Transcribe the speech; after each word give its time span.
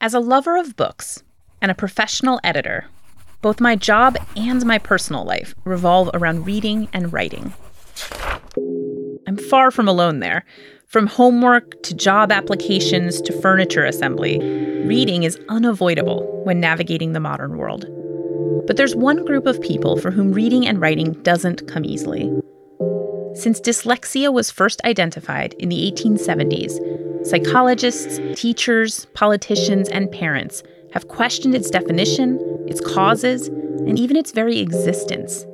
As 0.00 0.14
a 0.14 0.20
lover 0.20 0.56
of 0.56 0.76
books 0.76 1.24
and 1.60 1.72
a 1.72 1.74
professional 1.74 2.38
editor, 2.44 2.86
both 3.42 3.60
my 3.60 3.74
job 3.74 4.16
and 4.36 4.64
my 4.64 4.78
personal 4.78 5.24
life 5.24 5.56
revolve 5.64 6.08
around 6.14 6.46
reading 6.46 6.88
and 6.92 7.12
writing. 7.12 7.52
I'm 9.26 9.36
far 9.36 9.72
from 9.72 9.88
alone 9.88 10.20
there. 10.20 10.44
From 10.86 11.08
homework 11.08 11.82
to 11.82 11.96
job 11.96 12.30
applications 12.30 13.20
to 13.22 13.40
furniture 13.40 13.84
assembly, 13.84 14.38
reading 14.86 15.24
is 15.24 15.38
unavoidable 15.48 16.42
when 16.44 16.60
navigating 16.60 17.12
the 17.12 17.20
modern 17.20 17.58
world. 17.58 17.84
But 18.68 18.76
there's 18.76 18.94
one 18.94 19.24
group 19.24 19.46
of 19.46 19.60
people 19.60 19.96
for 19.96 20.12
whom 20.12 20.32
reading 20.32 20.64
and 20.64 20.80
writing 20.80 21.14
doesn't 21.24 21.66
come 21.66 21.84
easily. 21.84 22.30
Since 23.34 23.60
dyslexia 23.60 24.32
was 24.32 24.50
first 24.50 24.80
identified 24.84 25.54
in 25.54 25.68
the 25.68 25.90
1870s, 25.90 27.07
psychologists, 27.24 28.20
teachers, 28.40 29.06
politicians, 29.14 29.88
and 29.88 30.10
parents 30.10 30.62
have 30.92 31.08
questioned 31.08 31.54
its 31.54 31.70
definition, 31.70 32.38
its 32.66 32.80
causes, 32.80 33.48
and 33.48 33.98
even 33.98 34.16
its 34.16 34.32
very 34.32 34.58
existence. 34.58 35.44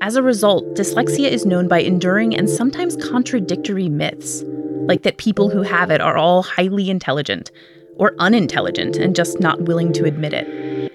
As 0.00 0.16
a 0.16 0.22
result, 0.22 0.64
dyslexia 0.74 1.30
is 1.30 1.46
known 1.46 1.68
by 1.68 1.80
enduring 1.80 2.34
and 2.34 2.50
sometimes 2.50 2.96
contradictory 2.96 3.88
myths, 3.88 4.42
like 4.88 5.02
that 5.02 5.18
people 5.18 5.48
who 5.48 5.62
have 5.62 5.90
it 5.90 6.00
are 6.00 6.16
all 6.16 6.42
highly 6.42 6.90
intelligent 6.90 7.52
or 7.96 8.14
unintelligent 8.18 8.96
and 8.96 9.14
just 9.14 9.40
not 9.40 9.62
willing 9.62 9.92
to 9.92 10.04
admit 10.04 10.32
it. 10.32 10.90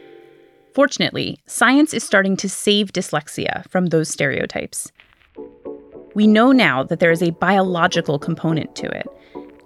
Fortunately, 0.73 1.39
science 1.47 1.93
is 1.93 2.03
starting 2.03 2.35
to 2.37 2.49
save 2.49 2.91
dyslexia 2.91 3.67
from 3.69 3.87
those 3.87 4.09
stereotypes. 4.09 4.91
We 6.13 6.27
know 6.27 6.51
now 6.51 6.83
that 6.83 6.99
there 6.99 7.11
is 7.11 7.23
a 7.23 7.31
biological 7.31 8.19
component 8.19 8.75
to 8.75 8.87
it, 8.87 9.07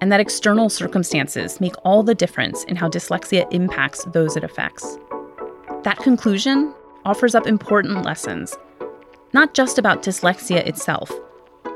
and 0.01 0.11
that 0.11 0.19
external 0.19 0.67
circumstances 0.67 1.61
make 1.61 1.75
all 1.85 2.03
the 2.03 2.15
difference 2.15 2.63
in 2.65 2.75
how 2.75 2.89
dyslexia 2.89 3.47
impacts 3.53 4.03
those 4.05 4.35
it 4.35 4.43
affects. 4.43 4.97
That 5.83 5.97
conclusion 5.97 6.73
offers 7.05 7.35
up 7.35 7.47
important 7.47 8.03
lessons 8.03 8.57
not 9.33 9.53
just 9.53 9.77
about 9.77 10.03
dyslexia 10.03 10.67
itself, 10.67 11.09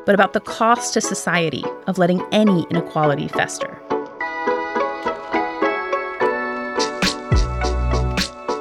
but 0.05 0.13
about 0.13 0.33
the 0.33 0.41
cost 0.41 0.93
to 0.93 1.01
society 1.01 1.63
of 1.87 1.97
letting 1.97 2.21
any 2.31 2.65
inequality 2.69 3.29
fester. 3.29 3.81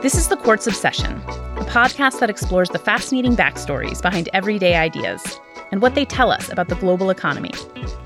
This 0.01 0.15
is 0.15 0.29
The 0.29 0.37
Quartz 0.37 0.67
Obsession, 0.67 1.13
a 1.57 1.65
podcast 1.65 2.21
that 2.21 2.31
explores 2.31 2.69
the 2.69 2.79
fascinating 2.79 3.35
backstories 3.35 4.01
behind 4.01 4.29
everyday 4.33 4.77
ideas 4.77 5.41
and 5.71 5.83
what 5.83 5.95
they 5.95 6.05
tell 6.05 6.31
us 6.31 6.51
about 6.51 6.69
the 6.69 6.75
global 6.77 7.11
economy. 7.11 7.53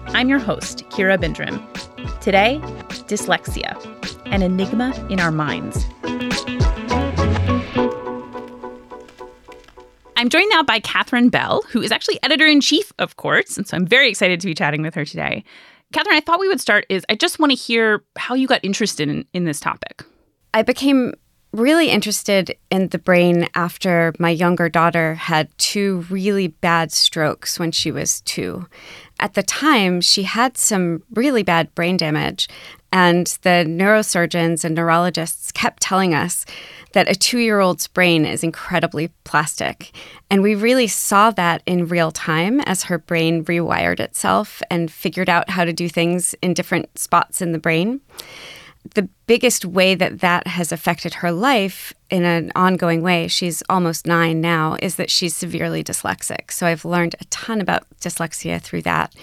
I'm 0.09 0.29
your 0.29 0.39
host, 0.39 0.85
Kira 0.91 1.19
Bindrim. 1.19 1.61
Today, 2.21 2.61
dyslexia, 3.09 3.77
an 4.27 4.43
enigma 4.43 4.95
in 5.11 5.21
our 5.21 5.31
minds. 5.31 5.87
I'm 10.17 10.29
joined 10.31 10.51
now 10.51 10.65
by 10.65 10.81
Katherine 10.81 11.29
Bell, 11.29 11.63
who 11.71 11.81
is 11.81 11.93
actually 11.93 12.19
editor 12.25 12.47
in 12.47 12.61
chief 12.61 12.93
of 12.99 13.17
Quartz. 13.17 13.57
And 13.57 13.69
so 13.69 13.77
I'm 13.77 13.87
very 13.87 14.09
excited 14.09 14.41
to 14.41 14.47
be 14.47 14.55
chatting 14.55 14.83
with 14.83 14.95
her 14.97 15.05
today. 15.05 15.45
Katherine, 15.93 16.17
I 16.17 16.21
thought 16.21 16.41
we 16.41 16.49
would 16.49 16.61
start 16.61 16.87
is 16.89 17.05
I 17.09 17.15
just 17.15 17.39
want 17.39 17.53
to 17.53 17.57
hear 17.57 18.03
how 18.17 18.35
you 18.35 18.49
got 18.49 18.65
interested 18.65 19.09
in, 19.09 19.25
in 19.33 19.45
this 19.45 19.61
topic. 19.61 20.03
I 20.53 20.63
became 20.63 21.15
really 21.53 21.89
interested 21.89 22.57
in 22.71 22.89
the 22.89 22.99
brain 22.99 23.49
after 23.55 24.13
my 24.19 24.31
younger 24.31 24.69
daughter 24.69 25.15
had 25.15 25.57
two 25.59 26.05
really 26.11 26.49
bad 26.49 26.93
strokes 26.93 27.59
when 27.59 27.73
she 27.73 27.91
was 27.91 28.21
two. 28.23 28.67
At 29.21 29.35
the 29.35 29.43
time, 29.43 30.01
she 30.01 30.23
had 30.23 30.57
some 30.57 31.03
really 31.15 31.43
bad 31.43 31.75
brain 31.75 31.97
damage, 31.97 32.49
and 32.93 33.27
the 33.43 33.65
neurosurgeons 33.67 34.65
and 34.65 34.75
neurologists 34.75 35.51
kept 35.53 35.83
telling 35.83 36.15
us 36.15 36.47
that 36.93 37.11
a 37.11 37.15
two 37.15 37.39
year 37.39 37.61
old's 37.61 37.87
brain 37.87 38.25
is 38.25 38.43
incredibly 38.43 39.09
plastic. 39.25 39.95
And 40.31 40.43
we 40.43 40.55
really 40.55 40.87
saw 40.87 41.31
that 41.33 41.63
in 41.67 41.89
real 41.89 42.11
time 42.11 42.61
as 42.61 42.85
her 42.85 42.99
brain 42.99 43.45
rewired 43.45 44.01
itself 44.01 44.63
and 44.71 44.91
figured 44.91 45.29
out 45.29 45.51
how 45.51 45.65
to 45.65 45.73
do 45.73 45.89
things 45.89 46.35
in 46.41 46.55
different 46.55 46.99
spots 46.99 47.43
in 47.43 47.53
the 47.53 47.59
brain 47.59 48.01
the 48.95 49.09
biggest 49.27 49.65
way 49.65 49.95
that 49.95 50.21
that 50.21 50.47
has 50.47 50.73
affected 50.73 51.15
her 51.15 51.31
life 51.31 51.93
in 52.11 52.25
an 52.25 52.51
ongoing 52.55 53.03
way, 53.03 53.29
she's 53.29 53.63
almost 53.69 54.07
nine 54.07 54.41
now, 54.41 54.77
is 54.81 54.97
that 54.97 55.11
she's 55.11 55.37
severely 55.37 55.85
dyslexic. 55.85 56.51
So 56.51 56.67
I've 56.67 56.85
learned 56.85 57.15
a 57.21 57.25
ton 57.27 57.61
about 57.61 57.85
dyslexia 58.01 58.61
through 58.61 58.83
that. 58.83 59.15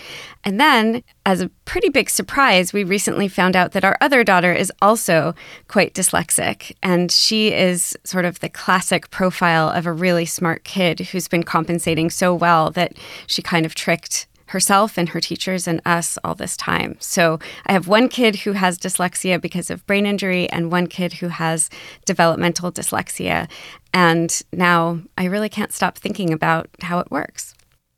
And 0.44 0.60
then, 0.60 1.04
as 1.26 1.42
a 1.42 1.50
pretty 1.66 1.90
big 1.90 2.10
surprise, 2.10 2.74
we 2.74 2.84
recently 2.84 3.28
found 3.28 3.56
out 3.56 3.72
that 3.72 3.84
our 3.84 3.98
other 4.02 4.24
daughter 4.24 4.54
is 4.54 4.72
also 4.82 5.34
quite 5.68 5.94
dyslexic. 5.94 6.76
And 6.84 7.12
she 7.12 7.52
is 7.52 7.98
sort 8.04 8.26
of 8.26 8.40
the 8.40 8.50
classic 8.50 9.10
profile 9.10 9.70
of 9.70 9.88
a 9.88 9.94
really 9.94 10.26
smart 10.26 10.64
kid 10.64 11.00
who's 11.00 11.28
been 11.28 11.44
compensating 11.44 12.10
so 12.10 12.36
well 12.36 12.70
that 12.72 12.94
she 13.26 13.42
kind 13.42 13.66
of 13.66 13.74
tricked 13.74 14.28
herself 14.48 14.98
and 14.98 15.10
her 15.10 15.20
teachers 15.20 15.68
and 15.68 15.82
us 15.86 16.18
all 16.24 16.36
this 16.36 16.56
time. 16.56 16.96
So 17.00 17.40
I 17.66 17.74
have 17.74 17.88
one 17.88 18.10
kid 18.10 18.38
who 18.38 18.54
has 18.54 18.78
dyslexia 18.78 19.42
because 19.42 19.70
of 19.70 19.86
brain 19.88 20.06
injury 20.06 20.50
and 20.50 20.72
one 20.72 20.88
kid 20.88 21.14
who 21.14 21.28
has 21.30 21.70
developmental 22.06 22.72
dyslexia. 22.72 23.50
And 23.94 24.42
now 24.52 25.00
I 25.18 25.26
really 25.26 25.50
can't 25.50 25.74
stop 25.74 25.98
thinking 25.98 26.32
about 26.32 26.70
how 26.82 27.00
it 27.00 27.12
works. 27.12 27.56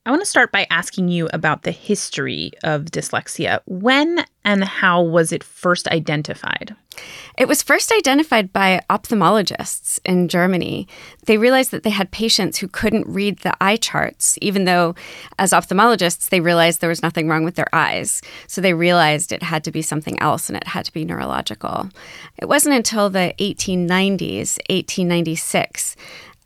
I 0.07 0.09
want 0.09 0.21
to 0.21 0.25
start 0.25 0.53
by 0.53 0.65
asking 0.69 1.09
you 1.09 1.27
about 1.33 1.63
the 1.63 1.71
history 1.71 2.51
of 2.63 2.85
dyslexia. 2.85 3.59
When 3.65 4.23
and 4.45 4.63
how 4.63 5.01
was 5.01 5.33
it 5.33 5.43
first 5.43 5.89
identified? 5.89 6.73
It 7.37 7.49
was 7.49 7.61
first 7.61 7.91
identified 7.91 8.53
by 8.53 8.79
ophthalmologists 8.89 9.99
in 10.05 10.29
Germany. 10.29 10.87
They 11.25 11.37
realized 11.37 11.71
that 11.71 11.83
they 11.83 11.89
had 11.89 12.09
patients 12.11 12.57
who 12.57 12.69
couldn't 12.69 13.05
read 13.05 13.39
the 13.39 13.53
eye 13.61 13.75
charts, 13.75 14.39
even 14.41 14.63
though, 14.63 14.95
as 15.37 15.51
ophthalmologists, 15.51 16.29
they 16.29 16.39
realized 16.39 16.79
there 16.79 16.87
was 16.87 17.03
nothing 17.03 17.27
wrong 17.27 17.43
with 17.43 17.55
their 17.55 17.75
eyes. 17.75 18.21
So 18.47 18.61
they 18.61 18.73
realized 18.73 19.33
it 19.33 19.43
had 19.43 19.65
to 19.65 19.71
be 19.71 19.81
something 19.81 20.17
else 20.21 20.47
and 20.47 20.55
it 20.55 20.67
had 20.67 20.85
to 20.85 20.93
be 20.93 21.03
neurological. 21.03 21.89
It 22.37 22.47
wasn't 22.47 22.75
until 22.75 23.09
the 23.09 23.35
1890s, 23.39 24.57
1896, 24.69 25.97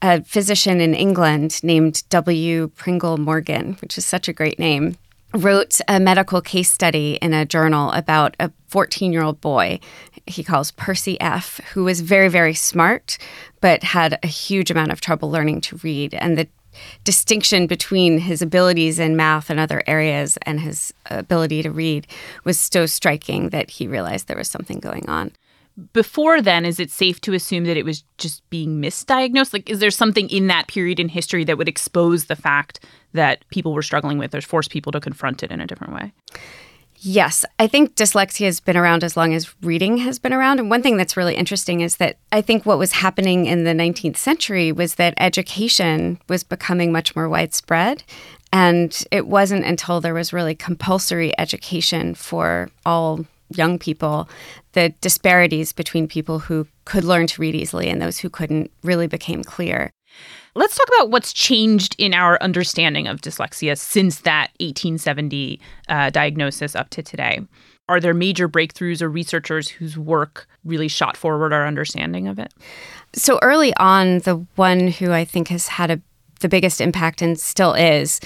a 0.02 0.24
physician 0.24 0.82
in 0.82 0.94
England 0.94 1.64
named 1.64 2.04
W. 2.10 2.68
Pringle 2.70 3.18
Morgan, 3.18 3.78
which 3.82 3.98
is 3.98 4.06
such 4.06 4.28
a 4.28 4.34
great 4.34 4.60
name, 4.60 4.98
wrote 5.34 5.80
a 5.88 6.00
medical 6.00 6.42
case 6.42 6.70
study 6.70 7.18
in 7.22 7.34
a 7.34 7.46
journal 7.46 7.92
about 7.92 8.36
a 8.40 8.52
14 8.68 9.14
year 9.14 9.24
old 9.24 9.40
boy 9.42 9.80
he 10.26 10.44
calls 10.44 10.72
Percy 10.72 11.20
F., 11.20 11.60
who 11.74 11.84
was 11.84 12.02
very, 12.02 12.28
very 12.28 12.54
smart, 12.54 13.18
but 13.60 13.84
had 13.84 14.20
a 14.24 14.28
huge 14.28 14.72
amount 14.72 14.92
of 14.92 15.02
trouble 15.02 15.30
learning 15.30 15.62
to 15.62 15.78
read. 15.78 16.14
And 16.14 16.38
the 16.38 16.48
distinction 17.04 17.68
between 17.68 18.20
his 18.20 18.42
abilities 18.42 18.98
in 18.98 19.16
math 19.16 19.50
and 19.50 19.60
other 19.60 19.84
areas 19.88 20.38
and 20.44 20.60
his 20.60 20.94
ability 21.08 21.64
to 21.64 21.72
read 21.72 22.08
was 22.44 22.58
so 22.58 22.86
striking 22.86 23.50
that 23.50 23.72
he 23.72 23.88
realized 23.88 24.28
there 24.28 24.38
was 24.38 24.50
something 24.50 24.80
going 24.80 25.08
on 25.10 25.32
before 25.94 26.42
then, 26.42 26.66
is 26.66 26.80
it 26.80 26.92
safe 26.92 27.22
to 27.22 27.34
assume 27.34 27.66
that 27.66 27.78
it 27.78 27.86
was 27.86 28.04
just 28.18 28.48
being 28.50 28.82
misdiagnosed? 28.82 29.54
Like, 29.54 29.70
is 29.70 29.80
there 29.80 29.92
something 29.92 30.30
in 30.30 30.48
that 30.48 30.68
period 30.68 31.00
in 31.00 31.10
history 31.10 31.44
that 31.46 31.58
would 31.58 31.70
expose 31.70 32.26
the 32.26 32.36
fact 32.36 32.84
that 33.14 33.48
people 33.50 33.74
were 33.74 33.82
struggling 33.82 34.18
with 34.18 34.36
or 34.36 34.42
force 34.42 34.68
people 34.68 34.92
to 34.92 35.00
confront 35.00 35.44
it 35.44 35.52
in 35.52 35.62
a 35.62 35.68
different 35.68 35.94
way? 35.94 36.14
Yes, 37.04 37.46
I 37.58 37.66
think 37.66 37.96
dyslexia 37.96 38.46
has 38.46 38.60
been 38.60 38.78
around 38.78 39.04
as 39.04 39.18
long 39.18 39.34
as 39.34 39.56
reading 39.64 39.98
has 39.98 40.20
been 40.20 40.34
around. 40.34 40.60
And 40.60 40.70
one 40.70 40.84
thing 40.84 40.98
that's 40.98 41.18
really 41.18 41.36
interesting 41.36 41.82
is 41.82 41.98
that 41.98 42.18
I 42.32 42.44
think 42.44 42.64
what 42.64 42.78
was 42.78 42.92
happening 42.92 43.48
in 43.48 43.64
the 43.64 43.72
19th 43.72 44.18
century 44.18 44.72
was 44.72 44.96
that 44.96 45.16
education 45.18 46.20
was 46.30 46.44
becoming 46.44 46.92
much 46.92 47.16
more 47.16 47.28
widespread. 47.28 48.04
And 48.54 49.04
it 49.10 49.26
wasn't 49.26 49.66
until 49.66 50.00
there 50.00 50.14
was 50.14 50.32
really 50.32 50.54
compulsory 50.54 51.34
education 51.40 52.14
for 52.14 52.70
all 52.86 53.26
young 53.56 53.80
people, 53.80 54.30
the 54.74 54.90
disparities 55.02 55.74
between 55.74 56.08
people 56.08 56.40
who 56.40 56.68
could 56.86 57.04
learn 57.04 57.28
to 57.28 57.42
read 57.42 57.56
easily 57.56 57.90
and 57.90 58.02
those 58.02 58.20
who 58.20 58.30
couldn't 58.30 58.72
really 58.84 59.08
became 59.08 59.44
clear. 59.44 59.92
Let's 60.56 60.76
talk 60.76 60.88
about 60.98 61.12
what's 61.12 61.32
changed 61.32 61.96
in 61.98 62.14
our 62.14 62.38
understanding 62.42 63.08
of 63.08 63.22
dyslexia 63.22 63.78
since 63.78 64.22
that 64.22 64.52
1870 64.60 65.60
uh, 65.88 66.10
diagnosis 66.10 66.76
up 66.76 66.90
to 66.90 67.02
today. 67.02 67.40
Are 67.88 68.00
there 68.00 68.14
major 68.14 68.48
breakthroughs 68.48 69.02
or 69.02 69.10
researchers 69.10 69.70
whose 69.70 69.98
work 69.98 70.48
really 70.64 70.88
shot 70.88 71.18
forward 71.18 71.54
our 71.54 71.66
understanding 71.66 72.28
of 72.28 72.40
it? 72.40 72.54
So 73.14 73.40
early 73.42 73.74
on, 73.78 74.20
the 74.20 74.46
one 74.56 74.88
who 74.88 75.12
I 75.12 75.26
think 75.26 75.48
has 75.50 75.68
had 75.68 75.92
a, 75.92 76.02
the 76.42 76.50
biggest 76.50 76.80
impact 76.80 77.22
and 77.22 77.40
still 77.40 77.74
is 77.74 78.20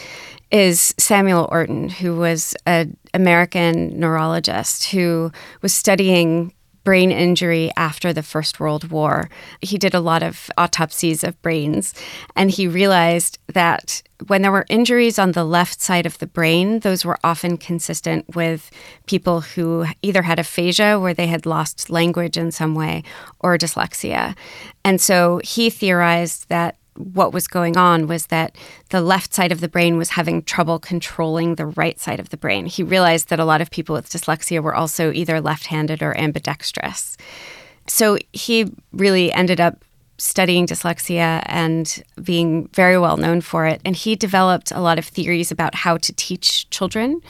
is 0.55 0.95
Samuel 0.97 1.49
Orton, 1.51 1.89
who 1.89 2.15
was 2.15 2.55
an 2.65 2.95
American 3.13 3.99
neurologist 3.99 4.85
who 4.85 5.29
was 5.61 5.73
studying 5.73 6.53
brain 6.85 7.11
injury 7.11 7.71
after 7.75 8.13
the 8.13 8.23
First 8.23 8.57
World 8.57 8.89
War. 8.89 9.29
He 9.59 9.77
did 9.77 9.93
a 9.93 9.99
lot 9.99 10.23
of 10.23 10.49
autopsies 10.57 11.25
of 11.25 11.41
brains, 11.41 11.93
and 12.37 12.49
he 12.49 12.69
realized 12.69 13.37
that 13.53 14.01
when 14.27 14.43
there 14.43 14.51
were 14.51 14.65
injuries 14.69 15.19
on 15.19 15.33
the 15.33 15.43
left 15.43 15.81
side 15.81 16.05
of 16.05 16.17
the 16.19 16.27
brain, 16.27 16.79
those 16.79 17.03
were 17.03 17.19
often 17.21 17.57
consistent 17.57 18.33
with 18.33 18.71
people 19.07 19.41
who 19.41 19.85
either 20.01 20.21
had 20.21 20.39
aphasia, 20.39 20.97
where 20.97 21.13
they 21.13 21.27
had 21.27 21.45
lost 21.45 21.89
language 21.89 22.37
in 22.37 22.49
some 22.49 22.75
way, 22.75 23.03
or 23.41 23.57
dyslexia. 23.57 24.37
And 24.85 25.01
so 25.01 25.41
he 25.43 25.69
theorized 25.69 26.47
that 26.47 26.77
what 26.95 27.33
was 27.33 27.47
going 27.47 27.77
on 27.77 28.07
was 28.07 28.27
that 28.27 28.55
the 28.89 29.01
left 29.01 29.33
side 29.33 29.51
of 29.51 29.61
the 29.61 29.67
brain 29.67 29.97
was 29.97 30.11
having 30.11 30.41
trouble 30.43 30.79
controlling 30.79 31.55
the 31.55 31.65
right 31.65 31.99
side 31.99 32.19
of 32.19 32.29
the 32.29 32.37
brain. 32.37 32.65
He 32.65 32.83
realized 32.83 33.29
that 33.29 33.39
a 33.39 33.45
lot 33.45 33.61
of 33.61 33.69
people 33.69 33.93
with 33.93 34.09
dyslexia 34.09 34.61
were 34.61 34.75
also 34.75 35.11
either 35.11 35.41
left 35.41 35.67
handed 35.67 36.01
or 36.01 36.17
ambidextrous. 36.17 37.17
So 37.87 38.17
he 38.33 38.71
really 38.93 39.31
ended 39.31 39.59
up 39.59 39.83
studying 40.17 40.65
dyslexia 40.65 41.43
and 41.45 42.01
being 42.23 42.67
very 42.69 42.97
well 42.97 43.17
known 43.17 43.41
for 43.41 43.65
it. 43.65 43.81
And 43.83 43.95
he 43.95 44.15
developed 44.15 44.71
a 44.71 44.79
lot 44.79 44.97
of 44.97 45.05
theories 45.05 45.51
about 45.51 45.75
how 45.75 45.97
to 45.97 46.13
teach 46.13 46.69
children 46.69 47.21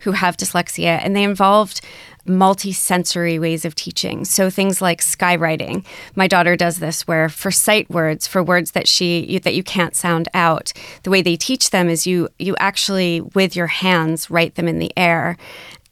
who 0.00 0.12
have 0.12 0.36
dyslexia, 0.36 1.00
and 1.02 1.16
they 1.16 1.24
involved 1.24 1.80
multi-sensory 2.26 3.38
ways 3.38 3.64
of 3.64 3.74
teaching. 3.74 4.24
So 4.24 4.50
things 4.50 4.80
like 4.80 5.00
skywriting. 5.00 5.84
My 6.14 6.26
daughter 6.26 6.56
does 6.56 6.78
this 6.78 7.06
where 7.06 7.28
for 7.28 7.50
sight 7.50 7.88
words, 7.90 8.26
for 8.26 8.42
words 8.42 8.72
that 8.72 8.88
she 8.88 9.24
you, 9.26 9.40
that 9.40 9.54
you 9.54 9.62
can't 9.62 9.94
sound 9.94 10.28
out, 10.34 10.72
the 11.02 11.10
way 11.10 11.22
they 11.22 11.36
teach 11.36 11.70
them 11.70 11.88
is 11.88 12.06
you 12.06 12.28
you 12.38 12.56
actually 12.58 13.20
with 13.20 13.56
your 13.56 13.66
hands 13.66 14.30
write 14.30 14.54
them 14.54 14.68
in 14.68 14.78
the 14.78 14.92
air. 14.96 15.36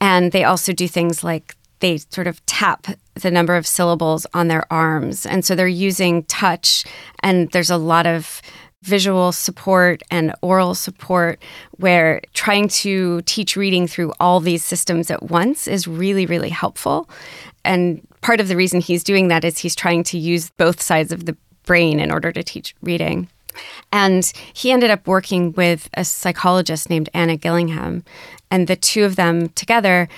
And 0.00 0.32
they 0.32 0.44
also 0.44 0.72
do 0.72 0.88
things 0.88 1.22
like 1.22 1.54
they 1.80 1.98
sort 1.98 2.26
of 2.26 2.44
tap 2.46 2.86
the 3.14 3.30
number 3.30 3.56
of 3.56 3.66
syllables 3.66 4.26
on 4.32 4.48
their 4.48 4.72
arms. 4.72 5.26
And 5.26 5.44
so 5.44 5.54
they're 5.54 5.68
using 5.68 6.22
touch 6.24 6.84
and 7.20 7.50
there's 7.50 7.70
a 7.70 7.76
lot 7.76 8.06
of 8.06 8.40
visual 8.82 9.32
support 9.32 10.02
and 10.10 10.34
oral 10.42 10.74
support, 10.74 11.42
where 11.78 12.20
trying 12.34 12.68
to 12.68 13.22
teach 13.22 13.56
reading 13.56 13.86
through 13.86 14.12
all 14.20 14.40
these 14.40 14.64
systems 14.64 15.10
at 15.10 15.22
once 15.24 15.66
is 15.66 15.86
really, 15.86 16.26
really 16.26 16.50
helpful. 16.50 17.08
And 17.64 18.06
part 18.20 18.40
of 18.40 18.48
the 18.48 18.56
reason 18.56 18.80
he's 18.80 19.04
doing 19.04 19.28
that 19.28 19.44
is 19.44 19.58
he's 19.58 19.76
trying 19.76 20.02
to 20.04 20.18
use 20.18 20.50
both 20.50 20.82
sides 20.82 21.12
of 21.12 21.26
the 21.26 21.36
brain 21.64 22.00
in 22.00 22.10
order 22.10 22.32
to 22.32 22.42
teach 22.42 22.74
reading. 22.82 23.28
And 23.92 24.30
he 24.52 24.72
ended 24.72 24.90
up 24.90 25.06
working 25.06 25.52
with 25.52 25.88
a 25.94 26.04
psychologist 26.04 26.90
named 26.90 27.08
Anna 27.14 27.36
Gillingham. 27.36 28.04
And 28.50 28.66
the 28.66 28.76
two 28.76 29.04
of 29.04 29.16
them 29.16 29.50
together 29.50 30.08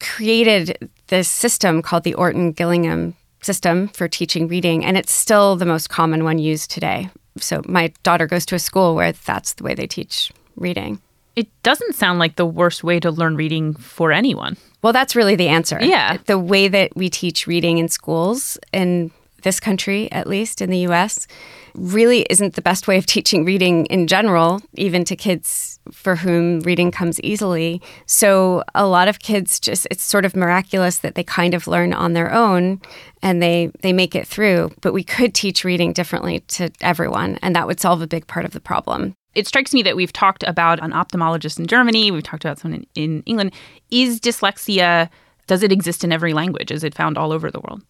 created 0.00 0.90
this 1.08 1.28
system 1.28 1.82
called 1.82 2.04
the 2.04 2.14
Orton 2.14 2.52
Gillingham 2.52 3.14
system 3.42 3.88
for 3.88 4.08
teaching 4.08 4.48
reading. 4.48 4.84
And 4.84 4.96
it's 4.96 5.12
still 5.12 5.56
the 5.56 5.66
most 5.66 5.90
common 5.90 6.24
one 6.24 6.38
used 6.38 6.70
today 6.70 7.10
so 7.38 7.62
my 7.66 7.92
daughter 8.02 8.26
goes 8.26 8.46
to 8.46 8.54
a 8.54 8.58
school 8.58 8.94
where 8.94 9.12
that's 9.12 9.54
the 9.54 9.64
way 9.64 9.74
they 9.74 9.86
teach 9.86 10.32
reading. 10.56 11.00
It 11.36 11.48
doesn't 11.62 11.94
sound 11.94 12.18
like 12.18 12.36
the 12.36 12.46
worst 12.46 12.82
way 12.82 12.98
to 13.00 13.10
learn 13.10 13.36
reading 13.36 13.74
for 13.74 14.10
anyone. 14.10 14.56
Well, 14.82 14.92
that's 14.92 15.14
really 15.14 15.36
the 15.36 15.48
answer. 15.48 15.78
Yeah. 15.80 16.18
The 16.26 16.38
way 16.38 16.68
that 16.68 16.96
we 16.96 17.08
teach 17.08 17.46
reading 17.46 17.78
in 17.78 17.88
schools 17.88 18.58
in 18.72 19.12
this 19.42 19.60
country, 19.60 20.10
at 20.12 20.26
least 20.26 20.60
in 20.60 20.70
the 20.70 20.78
US, 20.88 21.26
really 21.74 22.22
isn't 22.30 22.54
the 22.54 22.62
best 22.62 22.88
way 22.88 22.98
of 22.98 23.06
teaching 23.14 23.44
reading 23.44 23.86
in 23.86 24.06
general, 24.06 24.60
even 24.74 25.04
to 25.04 25.16
kids 25.16 25.78
for 25.92 26.16
whom 26.16 26.60
reading 26.60 26.90
comes 26.90 27.20
easily. 27.20 27.80
So 28.06 28.62
a 28.74 28.86
lot 28.86 29.08
of 29.08 29.20
kids 29.20 29.58
just 29.58 29.86
it's 29.90 30.02
sort 30.02 30.24
of 30.24 30.36
miraculous 30.36 30.98
that 30.98 31.14
they 31.14 31.24
kind 31.24 31.54
of 31.54 31.66
learn 31.66 31.92
on 31.92 32.12
their 32.12 32.32
own 32.32 32.80
and 33.22 33.42
they 33.42 33.70
they 33.80 33.92
make 33.92 34.14
it 34.14 34.26
through. 34.26 34.70
But 34.80 34.92
we 34.92 35.04
could 35.04 35.34
teach 35.34 35.64
reading 35.64 35.92
differently 35.92 36.40
to 36.40 36.70
everyone, 36.80 37.38
and 37.42 37.54
that 37.56 37.66
would 37.66 37.80
solve 37.80 38.02
a 38.02 38.06
big 38.06 38.26
part 38.26 38.44
of 38.44 38.52
the 38.52 38.60
problem. 38.60 39.14
It 39.34 39.46
strikes 39.46 39.72
me 39.72 39.82
that 39.82 39.94
we've 39.94 40.12
talked 40.12 40.42
about 40.42 40.82
an 40.82 40.92
ophthalmologist 40.92 41.58
in 41.58 41.66
Germany, 41.66 42.10
we've 42.10 42.22
talked 42.22 42.44
about 42.44 42.58
someone 42.58 42.86
in, 42.94 43.04
in 43.04 43.22
England. 43.22 43.52
Is 43.90 44.20
dyslexia 44.20 45.08
does 45.48 45.64
it 45.64 45.72
exist 45.72 46.04
in 46.04 46.12
every 46.12 46.32
language? 46.32 46.70
Is 46.70 46.84
it 46.84 46.94
found 46.94 47.18
all 47.18 47.32
over 47.32 47.50
the 47.50 47.60
world? 47.60 47.82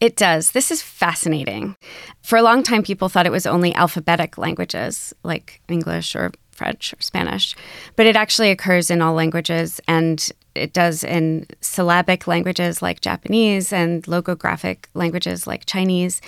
It 0.00 0.14
does. 0.16 0.52
This 0.52 0.70
is 0.70 0.80
fascinating. 0.80 1.74
For 2.22 2.36
a 2.36 2.42
long 2.42 2.62
time, 2.62 2.84
people 2.84 3.08
thought 3.08 3.26
it 3.26 3.32
was 3.32 3.46
only 3.46 3.74
alphabetic 3.74 4.38
languages 4.38 5.12
like 5.24 5.60
English 5.68 6.14
or 6.14 6.30
French 6.52 6.92
or 6.92 7.00
Spanish, 7.00 7.56
but 7.96 8.06
it 8.06 8.14
actually 8.14 8.50
occurs 8.50 8.90
in 8.90 9.00
all 9.00 9.14
languages 9.14 9.80
and 9.88 10.30
it 10.54 10.72
does 10.72 11.02
in 11.02 11.46
syllabic 11.60 12.26
languages 12.26 12.82
like 12.82 13.00
Japanese 13.00 13.72
and 13.72 14.02
logographic 14.04 14.86
languages 14.94 15.46
like 15.46 15.66
Chinese. 15.66 16.20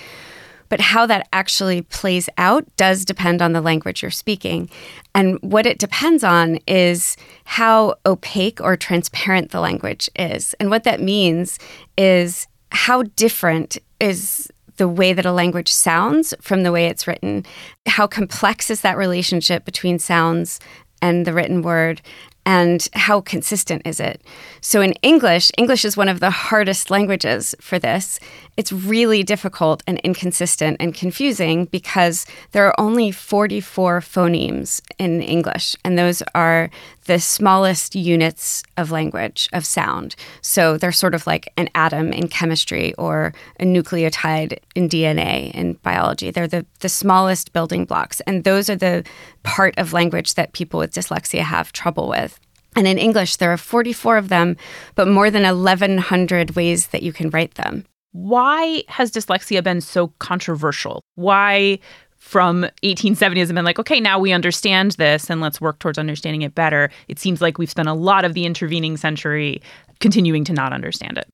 But 0.71 0.79
how 0.79 1.05
that 1.07 1.27
actually 1.33 1.81
plays 1.81 2.29
out 2.37 2.65
does 2.77 3.03
depend 3.03 3.41
on 3.41 3.51
the 3.51 3.59
language 3.59 4.01
you're 4.01 4.09
speaking. 4.09 4.69
And 5.13 5.37
what 5.41 5.65
it 5.65 5.79
depends 5.79 6.23
on 6.23 6.59
is 6.65 7.17
how 7.43 7.95
opaque 8.05 8.61
or 8.61 8.77
transparent 8.77 9.51
the 9.51 9.59
language 9.59 10.09
is. 10.15 10.55
And 10.61 10.69
what 10.69 10.85
that 10.85 11.01
means 11.01 11.59
is 11.97 12.47
how 12.71 13.03
different 13.03 13.77
is 13.99 14.49
the 14.77 14.87
way 14.87 15.11
that 15.11 15.25
a 15.25 15.33
language 15.33 15.69
sounds 15.69 16.33
from 16.39 16.63
the 16.63 16.71
way 16.71 16.85
it's 16.85 17.05
written. 17.05 17.45
How 17.85 18.07
complex 18.07 18.69
is 18.69 18.79
that 18.79 18.97
relationship 18.97 19.65
between 19.65 19.99
sounds 19.99 20.61
and 21.01 21.27
the 21.27 21.33
written 21.33 21.63
word? 21.63 22.01
And 22.45 22.87
how 22.93 23.21
consistent 23.21 23.81
is 23.85 23.99
it? 23.99 24.21
So, 24.61 24.81
in 24.81 24.93
English, 25.01 25.51
English 25.57 25.85
is 25.85 25.97
one 25.97 26.09
of 26.09 26.19
the 26.19 26.29
hardest 26.29 26.89
languages 26.89 27.55
for 27.59 27.77
this. 27.79 28.19
It's 28.57 28.71
really 28.71 29.23
difficult 29.23 29.83
and 29.87 29.99
inconsistent 29.99 30.77
and 30.79 30.93
confusing 30.93 31.65
because 31.65 32.25
there 32.51 32.65
are 32.65 32.79
only 32.79 33.11
44 33.11 34.01
phonemes 34.01 34.81
in 34.97 35.21
English, 35.21 35.75
and 35.85 35.97
those 35.97 36.21
are 36.35 36.69
the 37.05 37.19
smallest 37.19 37.95
units 37.95 38.63
of 38.77 38.91
language, 38.91 39.49
of 39.53 39.65
sound. 39.65 40.15
So, 40.41 40.77
they're 40.77 40.91
sort 40.91 41.15
of 41.15 41.27
like 41.27 41.51
an 41.57 41.69
atom 41.75 42.13
in 42.13 42.27
chemistry 42.27 42.93
or 42.95 43.33
a 43.59 43.65
nucleotide 43.65 44.59
in 44.75 44.89
DNA 44.89 45.51
in 45.51 45.73
biology. 45.83 46.31
They're 46.31 46.47
the, 46.47 46.65
the 46.79 46.89
smallest 46.89 47.53
building 47.53 47.85
blocks, 47.85 48.21
and 48.21 48.43
those 48.43 48.69
are 48.69 48.75
the 48.75 49.03
part 49.43 49.73
of 49.77 49.93
language 49.93 50.35
that 50.35 50.53
people 50.53 50.79
with 50.79 50.93
dyslexia 50.93 51.41
have 51.41 51.71
trouble 51.71 52.07
with. 52.07 52.39
And 52.75 52.87
in 52.87 52.97
English, 52.97 53.35
there 53.37 53.51
are 53.51 53.57
44 53.57 54.17
of 54.17 54.29
them, 54.29 54.55
but 54.95 55.07
more 55.07 55.29
than 55.29 55.43
1,100 55.43 56.55
ways 56.55 56.87
that 56.87 57.03
you 57.03 57.11
can 57.11 57.29
write 57.29 57.55
them. 57.55 57.85
Why 58.13 58.83
has 58.87 59.11
dyslexia 59.11 59.63
been 59.63 59.81
so 59.81 60.07
controversial? 60.19 61.01
Why, 61.15 61.79
from 62.21 62.61
1870, 62.83 63.39
has 63.39 63.51
been 63.51 63.65
like, 63.65 63.79
okay, 63.79 63.99
now 63.99 64.19
we 64.19 64.31
understand 64.31 64.91
this 64.91 65.27
and 65.27 65.41
let's 65.41 65.59
work 65.59 65.79
towards 65.79 65.97
understanding 65.97 66.43
it 66.43 66.53
better? 66.53 66.91
It 67.07 67.17
seems 67.17 67.41
like 67.41 67.57
we've 67.57 67.69
spent 67.69 67.89
a 67.89 67.93
lot 67.93 68.25
of 68.25 68.35
the 68.35 68.45
intervening 68.45 68.95
century 68.95 69.59
continuing 69.99 70.43
to 70.45 70.53
not 70.53 70.71
understand 70.71 71.17
it. 71.17 71.27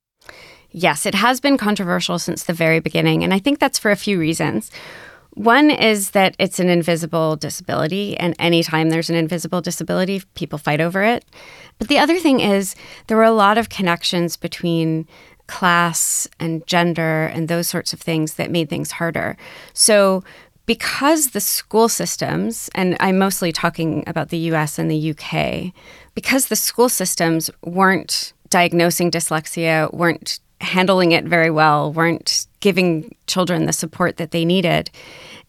Yes, 0.71 1.05
it 1.05 1.13
has 1.13 1.41
been 1.41 1.57
controversial 1.57 2.17
since 2.17 2.45
the 2.45 2.53
very 2.53 2.79
beginning. 2.79 3.21
And 3.21 3.33
I 3.33 3.39
think 3.39 3.59
that's 3.59 3.77
for 3.77 3.91
a 3.91 3.97
few 3.97 4.17
reasons. 4.17 4.71
One 5.31 5.69
is 5.69 6.11
that 6.11 6.35
it's 6.39 6.59
an 6.59 6.69
invisible 6.69 7.35
disability, 7.35 8.17
and 8.17 8.33
anytime 8.39 8.89
there's 8.89 9.09
an 9.09 9.15
invisible 9.17 9.61
disability, 9.61 10.23
people 10.35 10.57
fight 10.57 10.81
over 10.81 11.03
it. 11.03 11.25
But 11.79 11.89
the 11.89 11.99
other 11.99 12.17
thing 12.17 12.39
is, 12.39 12.75
there 13.05 13.17
were 13.17 13.23
a 13.23 13.31
lot 13.31 13.57
of 13.57 13.69
connections 13.69 14.37
between 14.37 15.05
class 15.47 16.27
and 16.39 16.65
gender 16.67 17.25
and 17.27 17.47
those 17.47 17.67
sorts 17.67 17.93
of 17.93 18.01
things 18.01 18.35
that 18.35 18.51
made 18.51 18.69
things 18.69 18.91
harder. 18.91 19.37
So, 19.73 20.23
because 20.67 21.29
the 21.29 21.41
school 21.41 21.89
systems, 21.89 22.69
and 22.75 22.95
I'm 22.99 23.17
mostly 23.17 23.51
talking 23.51 24.03
about 24.05 24.29
the 24.29 24.37
US 24.51 24.77
and 24.77 24.91
the 24.91 25.11
UK, 25.11 25.73
because 26.13 26.47
the 26.47 26.55
school 26.55 26.89
systems 26.89 27.49
weren't 27.63 28.33
diagnosing 28.49 29.09
dyslexia, 29.09 29.91
weren't 29.93 30.39
handling 30.61 31.13
it 31.13 31.23
very 31.25 31.49
well, 31.49 31.91
weren't 31.91 32.47
giving 32.59 33.15
children 33.27 33.65
the 33.65 33.73
support 33.73 34.17
that 34.17 34.31
they 34.31 34.45
needed, 34.45 34.91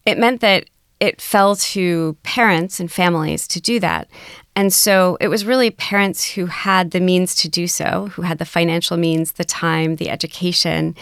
it 0.05 0.17
meant 0.17 0.41
that 0.41 0.65
it 0.99 1.21
fell 1.21 1.55
to 1.55 2.17
parents 2.23 2.79
and 2.79 2.91
families 2.91 3.47
to 3.47 3.61
do 3.61 3.79
that. 3.79 4.09
And 4.55 4.73
so 4.73 5.17
it 5.21 5.29
was 5.29 5.45
really 5.45 5.71
parents 5.71 6.25
who 6.31 6.47
had 6.47 6.91
the 6.91 6.99
means 6.99 7.33
to 7.35 7.47
do 7.47 7.65
so, 7.67 8.07
who 8.07 8.23
had 8.23 8.39
the 8.39 8.45
financial 8.45 8.97
means, 8.97 9.33
the 9.33 9.45
time, 9.45 9.95
the 9.95 10.09
education, 10.09 10.95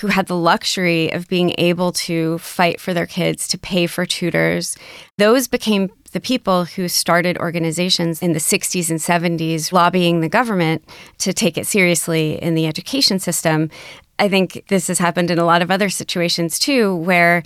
who 0.00 0.08
had 0.08 0.26
the 0.26 0.36
luxury 0.36 1.12
of 1.12 1.28
being 1.28 1.54
able 1.58 1.92
to 1.92 2.38
fight 2.38 2.80
for 2.80 2.92
their 2.92 3.06
kids, 3.06 3.46
to 3.48 3.58
pay 3.58 3.86
for 3.86 4.04
tutors. 4.06 4.76
Those 5.18 5.46
became 5.46 5.90
the 6.10 6.20
people 6.20 6.64
who 6.64 6.88
started 6.88 7.38
organizations 7.38 8.22
in 8.22 8.32
the 8.32 8.40
60s 8.40 8.90
and 8.90 8.98
70s 8.98 9.70
lobbying 9.70 10.20
the 10.20 10.28
government 10.28 10.82
to 11.18 11.32
take 11.32 11.56
it 11.56 11.66
seriously 11.66 12.42
in 12.42 12.54
the 12.54 12.66
education 12.66 13.20
system. 13.20 13.70
I 14.18 14.28
think 14.28 14.64
this 14.68 14.88
has 14.88 14.98
happened 14.98 15.30
in 15.30 15.38
a 15.38 15.44
lot 15.44 15.62
of 15.62 15.70
other 15.70 15.90
situations 15.90 16.58
too, 16.58 16.96
where 16.96 17.42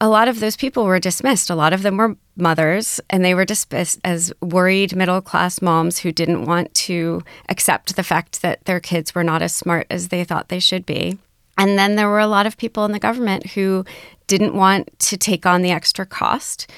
a 0.00 0.08
lot 0.08 0.28
of 0.28 0.40
those 0.40 0.56
people 0.56 0.84
were 0.84 0.98
dismissed. 0.98 1.50
A 1.50 1.54
lot 1.54 1.72
of 1.72 1.82
them 1.82 1.96
were 1.96 2.16
mothers, 2.36 3.00
and 3.08 3.24
they 3.24 3.34
were 3.34 3.44
dismissed 3.44 4.00
as 4.04 4.32
worried 4.40 4.96
middle 4.96 5.20
class 5.20 5.62
moms 5.62 6.00
who 6.00 6.12
didn't 6.12 6.44
want 6.44 6.74
to 6.74 7.22
accept 7.48 7.96
the 7.96 8.02
fact 8.02 8.42
that 8.42 8.64
their 8.64 8.80
kids 8.80 9.14
were 9.14 9.24
not 9.24 9.42
as 9.42 9.54
smart 9.54 9.86
as 9.90 10.08
they 10.08 10.24
thought 10.24 10.48
they 10.48 10.58
should 10.58 10.84
be. 10.84 11.18
And 11.56 11.78
then 11.78 11.94
there 11.94 12.08
were 12.08 12.20
a 12.20 12.26
lot 12.26 12.46
of 12.46 12.56
people 12.56 12.84
in 12.84 12.92
the 12.92 12.98
government 12.98 13.46
who 13.50 13.84
didn't 14.26 14.54
want 14.54 14.98
to 14.98 15.16
take 15.16 15.46
on 15.46 15.62
the 15.62 15.70
extra 15.70 16.04
cost, 16.04 16.70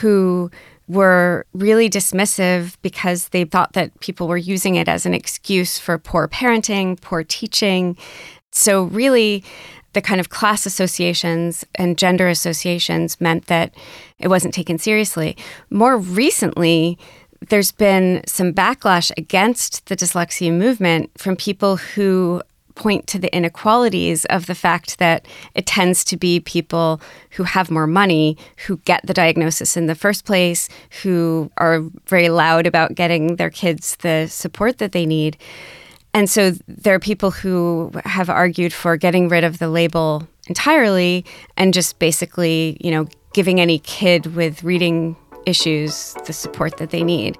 who 0.00 0.50
were 0.88 1.46
really 1.54 1.88
dismissive 1.88 2.76
because 2.82 3.28
they 3.28 3.44
thought 3.44 3.72
that 3.72 3.98
people 4.00 4.28
were 4.28 4.36
using 4.36 4.74
it 4.74 4.88
as 4.88 5.06
an 5.06 5.14
excuse 5.14 5.78
for 5.78 5.98
poor 5.98 6.28
parenting, 6.28 7.00
poor 7.00 7.24
teaching. 7.24 7.96
So, 8.52 8.84
really, 8.84 9.42
the 9.94 10.02
kind 10.02 10.20
of 10.20 10.28
class 10.28 10.66
associations 10.66 11.64
and 11.74 11.96
gender 11.96 12.28
associations 12.28 13.20
meant 13.20 13.46
that 13.46 13.72
it 14.18 14.28
wasn't 14.28 14.54
taken 14.54 14.78
seriously. 14.78 15.36
More 15.70 15.96
recently, 15.96 16.98
there's 17.48 17.72
been 17.72 18.22
some 18.26 18.52
backlash 18.52 19.10
against 19.16 19.86
the 19.86 19.96
dyslexia 19.96 20.52
movement 20.52 21.10
from 21.16 21.36
people 21.36 21.76
who 21.76 22.42
point 22.74 23.06
to 23.06 23.18
the 23.18 23.34
inequalities 23.34 24.24
of 24.26 24.46
the 24.46 24.54
fact 24.54 24.98
that 24.98 25.26
it 25.54 25.66
tends 25.66 26.04
to 26.04 26.16
be 26.16 26.40
people 26.40 27.00
who 27.30 27.44
have 27.44 27.70
more 27.70 27.86
money 27.86 28.36
who 28.66 28.78
get 28.78 29.06
the 29.06 29.14
diagnosis 29.14 29.76
in 29.76 29.86
the 29.86 29.94
first 29.94 30.24
place, 30.24 30.68
who 31.02 31.50
are 31.56 31.80
very 32.06 32.28
loud 32.28 32.66
about 32.66 32.94
getting 32.94 33.36
their 33.36 33.50
kids 33.50 33.96
the 33.96 34.26
support 34.26 34.78
that 34.78 34.92
they 34.92 35.06
need. 35.06 35.36
And 36.14 36.30
so 36.30 36.52
there 36.68 36.94
are 36.94 37.00
people 37.00 37.32
who 37.32 37.90
have 38.04 38.30
argued 38.30 38.72
for 38.72 38.96
getting 38.96 39.28
rid 39.28 39.42
of 39.42 39.58
the 39.58 39.68
label 39.68 40.26
entirely 40.46 41.24
and 41.56 41.74
just 41.74 41.98
basically, 41.98 42.76
you 42.80 42.92
know, 42.92 43.06
giving 43.32 43.60
any 43.60 43.80
kid 43.80 44.34
with 44.36 44.62
reading 44.62 45.16
issues 45.44 46.14
the 46.24 46.32
support 46.32 46.76
that 46.78 46.90
they 46.90 47.02
need. 47.02 47.36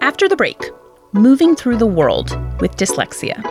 After 0.00 0.26
the 0.26 0.36
break, 0.36 0.58
moving 1.12 1.54
through 1.54 1.76
the 1.76 1.86
world 1.86 2.30
with 2.60 2.76
dyslexia. 2.76 3.42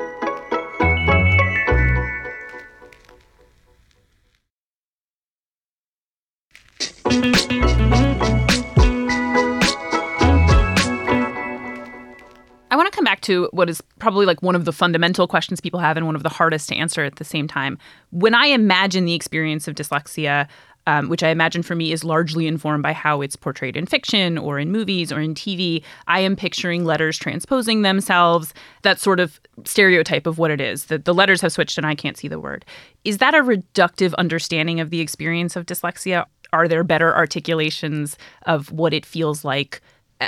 I 12.74 12.76
want 12.76 12.92
to 12.92 12.96
come 12.96 13.06
back 13.06 13.22
to 13.22 13.50
what 13.52 13.70
is 13.70 13.82
probably 14.00 14.26
like 14.26 14.42
one 14.42 14.56
of 14.56 14.66
the 14.66 14.74
fundamental 14.74 15.28
questions 15.28 15.62
people 15.62 15.80
have 15.80 15.96
and 15.96 16.08
one 16.08 16.16
of 16.16 16.24
the 16.24 16.30
hardest 16.30 16.70
to 16.70 16.76
answer 16.76 17.04
at 17.04 17.18
the 17.18 17.24
same 17.24 17.48
time. 17.48 17.78
When 18.10 18.34
I 18.34 18.48
imagine 18.48 19.06
the 19.06 19.14
experience 19.14 19.68
of 19.68 19.76
dyslexia, 19.76 20.48
um, 20.88 21.08
which 21.08 21.22
I 21.22 21.30
imagine 21.30 21.62
for 21.62 21.76
me 21.76 21.92
is 21.92 22.04
largely 22.04 22.48
informed 22.48 22.82
by 22.82 22.94
how 22.94 23.22
it's 23.22 23.36
portrayed 23.36 23.78
in 23.78 23.86
fiction 23.86 24.40
or 24.40 24.58
in 24.58 24.72
movies 24.72 25.12
or 25.12 25.20
in 25.20 25.36
TV, 25.36 25.84
I 26.08 26.22
am 26.22 26.36
picturing 26.36 26.84
letters 26.84 27.16
transposing 27.16 27.84
themselves, 27.84 28.56
that 28.82 29.00
sort 29.00 29.20
of 29.20 29.40
stereotype 29.66 30.26
of 30.26 30.40
what 30.40 30.50
it 30.50 30.60
is, 30.60 30.86
that 30.86 31.06
the 31.06 31.14
letters 31.14 31.42
have 31.42 31.52
switched 31.52 31.78
and 31.78 31.86
I 31.86 31.94
can't 31.94 32.18
see 32.18 32.28
the 32.28 32.40
word. 32.40 32.66
Is 33.04 33.20
that 33.20 33.36
a 33.36 33.44
reductive 33.44 34.16
understanding 34.16 34.80
of 34.80 34.90
the 34.90 35.00
experience 35.00 35.56
of 35.56 35.68
dyslexia? 35.68 36.26
Are 36.52 36.68
there 36.68 36.84
better 36.84 37.16
articulations 37.16 38.18
of 38.48 38.72
what 38.72 38.96
it 38.96 39.06
feels 39.06 39.46
like 39.46 39.80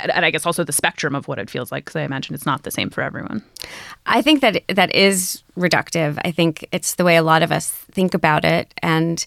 and 0.04 0.24
I 0.24 0.30
guess 0.30 0.46
also 0.46 0.64
the 0.64 0.72
spectrum 0.72 1.14
of 1.14 1.28
what 1.28 1.38
it 1.38 1.50
feels 1.50 1.72
like 1.72 1.84
because 1.84 1.96
I 1.96 2.02
imagine 2.02 2.34
it's 2.34 2.46
not 2.46 2.62
the 2.62 2.70
same 2.70 2.90
for 2.90 3.02
everyone. 3.02 3.42
I 4.06 4.22
think 4.22 4.40
that 4.40 4.62
that 4.68 4.94
is 4.94 5.42
reductive. 5.56 6.18
I 6.24 6.30
think 6.30 6.66
it's 6.72 6.94
the 6.94 7.04
way 7.04 7.16
a 7.16 7.22
lot 7.22 7.42
of 7.42 7.52
us 7.52 7.70
think 7.70 8.14
about 8.14 8.44
it 8.44 8.72
and 8.82 9.24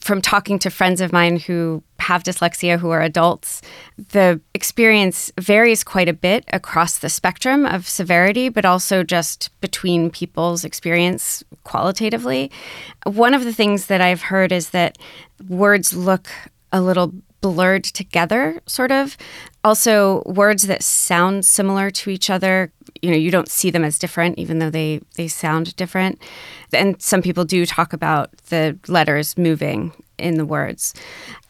from 0.00 0.22
talking 0.22 0.58
to 0.58 0.70
friends 0.70 1.00
of 1.00 1.12
mine 1.12 1.38
who 1.38 1.82
have 1.98 2.22
dyslexia 2.22 2.78
who 2.78 2.90
are 2.90 3.02
adults, 3.02 3.60
the 3.96 4.40
experience 4.54 5.30
varies 5.38 5.84
quite 5.84 6.08
a 6.08 6.14
bit 6.14 6.44
across 6.52 6.98
the 6.98 7.10
spectrum 7.10 7.66
of 7.66 7.86
severity, 7.86 8.48
but 8.48 8.64
also 8.64 9.02
just 9.02 9.50
between 9.60 10.10
people's 10.10 10.64
experience 10.64 11.44
qualitatively. 11.64 12.50
One 13.04 13.34
of 13.34 13.44
the 13.44 13.52
things 13.52 13.86
that 13.86 14.00
I've 14.00 14.22
heard 14.22 14.52
is 14.52 14.70
that 14.70 14.96
words 15.48 15.94
look 15.94 16.28
a 16.72 16.80
little 16.80 17.12
blurred 17.40 17.84
together, 17.84 18.60
sort 18.66 18.92
of. 18.92 19.16
Also, 19.64 20.22
words 20.26 20.64
that 20.64 20.82
sound 20.82 21.44
similar 21.44 21.90
to 21.90 22.10
each 22.10 22.30
other, 22.30 22.72
you 23.02 23.10
know, 23.10 23.16
you 23.16 23.30
don't 23.30 23.48
see 23.48 23.70
them 23.70 23.84
as 23.84 23.98
different, 23.98 24.38
even 24.38 24.58
though 24.58 24.70
they, 24.70 25.00
they 25.16 25.28
sound 25.28 25.74
different. 25.76 26.20
And 26.72 27.00
some 27.00 27.22
people 27.22 27.44
do 27.44 27.66
talk 27.66 27.92
about 27.92 28.30
the 28.48 28.78
letters 28.88 29.36
moving 29.36 29.92
in 30.18 30.34
the 30.34 30.44
words. 30.44 30.94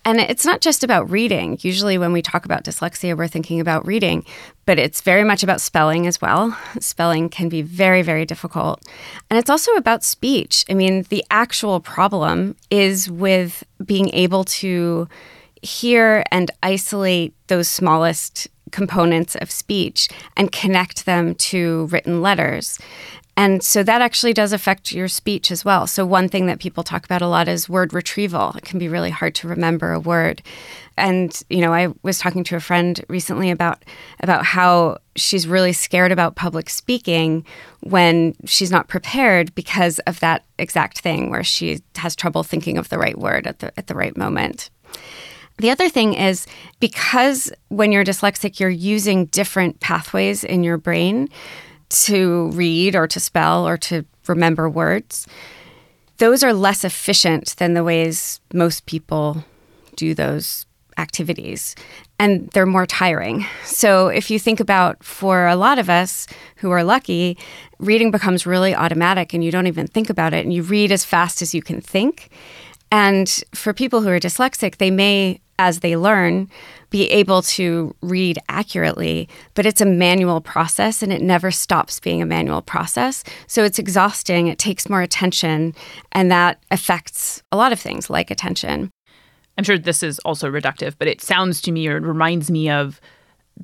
And 0.05 0.19
it's 0.19 0.47
not 0.47 0.63
just 0.63 0.83
about 0.83 1.11
reading. 1.11 1.59
Usually, 1.61 1.99
when 1.99 2.13
we 2.13 2.23
talk 2.23 2.47
about 2.47 2.65
dyslexia, 2.65 3.17
we're 3.17 3.29
thinking 3.29 3.61
about 3.61 3.87
reading, 3.87 4.25
but 4.65 4.79
it's 4.79 5.03
very 5.03 5.25
much 5.25 5.43
about 5.43 5.61
spelling 5.61 6.07
as 6.07 6.21
well. 6.23 6.57
Spelling 6.81 7.29
can 7.29 7.51
be 7.51 7.61
very, 7.61 8.01
very 8.01 8.25
difficult. 8.25 8.83
And 9.29 9.39
it's 9.39 9.51
also 9.51 9.73
about 9.73 10.03
speech. 10.03 10.65
I 10.71 10.75
mean, 10.75 11.03
the 11.11 11.25
actual 11.31 11.81
problem 11.81 12.57
is 12.71 13.11
with 13.11 13.63
being 13.85 14.09
able 14.15 14.45
to 14.45 15.07
hear 15.63 16.25
and 16.31 16.51
isolate 16.63 17.35
those 17.49 17.69
smallest 17.69 18.49
components 18.71 19.35
of 19.37 19.51
speech 19.51 20.09
and 20.37 20.53
connect 20.53 21.07
them 21.07 21.35
to 21.35 21.87
written 21.87 22.23
letters. 22.23 22.79
And 23.37 23.63
so 23.63 23.83
that 23.83 24.03
actually 24.03 24.35
does 24.35 24.53
affect 24.53 24.93
your 24.93 25.09
speech 25.09 25.51
as 25.51 25.65
well. 25.65 25.87
So, 25.87 26.05
one 26.05 26.29
thing 26.29 26.45
that 26.47 26.59
people 26.59 26.83
talk 26.83 27.07
about 27.07 27.23
a 27.23 27.27
lot 27.27 27.49
is 27.49 27.71
word 27.71 27.95
retrieval. 27.95 28.53
It 28.57 28.65
can 28.65 28.79
be 28.79 28.89
really 28.89 29.09
hard 29.09 29.35
to 29.37 29.49
remember 29.49 29.93
a 29.93 30.01
word. 30.01 30.43
And, 30.99 31.41
you 31.49 31.63
know, 31.63 31.73
I 31.73 31.89
was 32.03 32.19
talking 32.19 32.45
to 32.45 32.57
a 32.57 32.61
friend 32.61 33.03
recently 33.09 33.51
about 33.51 33.83
about 34.21 34.45
how 34.45 34.99
she's 35.17 35.47
really 35.47 35.73
scared 35.73 36.13
about 36.13 36.37
public 36.37 36.69
speaking 36.69 37.47
when 37.83 38.35
she's 38.45 38.71
not 38.71 38.89
prepared 38.89 39.55
because 39.55 40.01
of 40.01 40.21
that 40.21 40.45
exact 40.59 40.99
thing 40.99 41.31
where 41.31 41.45
she 41.45 41.81
has 41.97 42.15
trouble 42.15 42.43
thinking 42.43 42.77
of 42.77 42.91
the 42.91 42.99
right 42.99 43.17
word 43.17 43.47
at 43.47 43.61
the 43.61 43.73
at 43.79 43.87
the 43.87 43.95
right 43.95 44.17
moment. 44.19 44.69
The 45.61 45.71
other 45.71 45.91
thing 45.91 46.15
is 46.15 46.47
because 46.81 47.53
when 47.69 47.93
you're 47.93 48.05
dyslexic, 48.05 48.59
you're 48.59 48.71
using 48.71 49.27
different 49.27 49.79
pathways 49.81 50.43
in 50.43 50.65
your 50.65 50.79
brain 50.79 51.29
to 51.91 52.51
read 52.53 52.97
or 52.97 53.07
to 53.07 53.21
spell 53.21 53.69
or 53.69 53.77
to 53.77 54.07
remember 54.27 54.71
words. 54.71 55.27
Those 56.17 56.43
are 56.43 56.55
less 56.55 56.83
efficient 56.83 57.57
than 57.57 57.75
the 57.75 57.85
ways 57.85 58.41
most 58.55 58.87
people 58.87 59.45
do 59.97 60.15
those 60.15 60.65
activities, 60.97 61.77
and 62.19 62.49
they're 62.51 62.65
more 62.65 62.87
tiring. 62.87 63.45
So, 63.65 64.09
if 64.09 64.31
you 64.31 64.39
think 64.39 64.61
about 64.61 65.05
for 65.05 65.47
a 65.47 65.57
lot 65.57 65.79
of 65.79 65.91
us 65.91 66.27
who 66.57 66.71
are 66.71 66.85
lucky, 66.85 67.37
reading 67.79 68.11
becomes 68.11 68.47
really 68.47 68.75
automatic 68.75 69.35
and 69.35 69.45
you 69.45 69.51
don't 69.51 69.67
even 69.67 69.87
think 69.87 70.09
about 70.09 70.33
it, 70.33 70.45
and 70.45 70.55
you 70.55 70.63
read 70.63 70.91
as 70.91 71.05
fast 71.05 71.43
as 71.43 71.55
you 71.55 71.61
can 71.61 71.83
think. 71.83 72.31
And 72.91 73.29
for 73.55 73.73
people 73.73 74.01
who 74.01 74.09
are 74.09 74.21
dyslexic, 74.21 74.77
they 74.79 74.91
may 74.91 75.41
as 75.61 75.81
they 75.81 75.95
learn, 75.95 76.49
be 76.89 77.11
able 77.11 77.43
to 77.43 77.95
read 78.01 78.39
accurately, 78.49 79.29
but 79.53 79.67
it's 79.67 79.83
a 79.83 79.87
manual 79.87 80.41
process 80.41 81.03
and 81.03 81.13
it 81.13 81.21
never 81.21 81.51
stops 81.51 82.01
being 82.01 82.23
a 82.23 82.27
manual 82.27 82.63
process. 82.63 83.23
So 83.47 83.63
it's 83.63 83.79
exhausting, 83.79 84.47
it 84.47 84.59
takes 84.59 84.89
more 84.89 85.03
attention, 85.03 85.75
and 86.13 86.31
that 86.31 86.63
affects 86.71 87.43
a 87.53 87.59
lot 87.59 87.73
of 87.73 87.79
things 87.79 88.09
like 88.09 88.31
attention. 88.31 88.91
I'm 89.59 89.65
sure 89.65 89.77
this 89.77 90.03
is 90.03 90.19
also 90.21 90.51
reductive, 90.51 90.95
but 90.99 91.09
it 91.09 91.21
sounds 91.21 91.61
to 91.63 91.73
me 91.73 91.87
or 91.89 91.99
it 91.99 92.05
reminds 92.05 92.51
me 92.51 92.71
of 92.71 92.99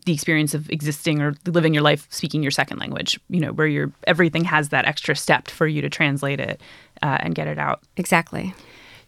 the 0.05 0.13
experience 0.13 0.53
of 0.53 0.69
existing 0.69 1.23
or 1.23 1.35
living 1.47 1.73
your 1.73 1.83
life 1.83 2.07
speaking 2.11 2.43
your 2.43 2.51
second 2.51 2.79
language, 2.79 3.19
you 3.31 3.41
know, 3.41 3.55
where 3.55 3.67
you're 3.67 3.91
everything 4.07 4.45
has 4.45 4.69
that 4.69 4.85
extra 4.85 5.17
step 5.17 5.49
for 5.49 5.67
you 5.67 5.81
to 5.81 5.89
translate 5.89 6.41
it 6.41 6.61
uh, 7.03 7.17
and 7.21 7.35
get 7.35 7.49
it 7.49 7.59
out. 7.59 7.81
Exactly. 7.97 8.53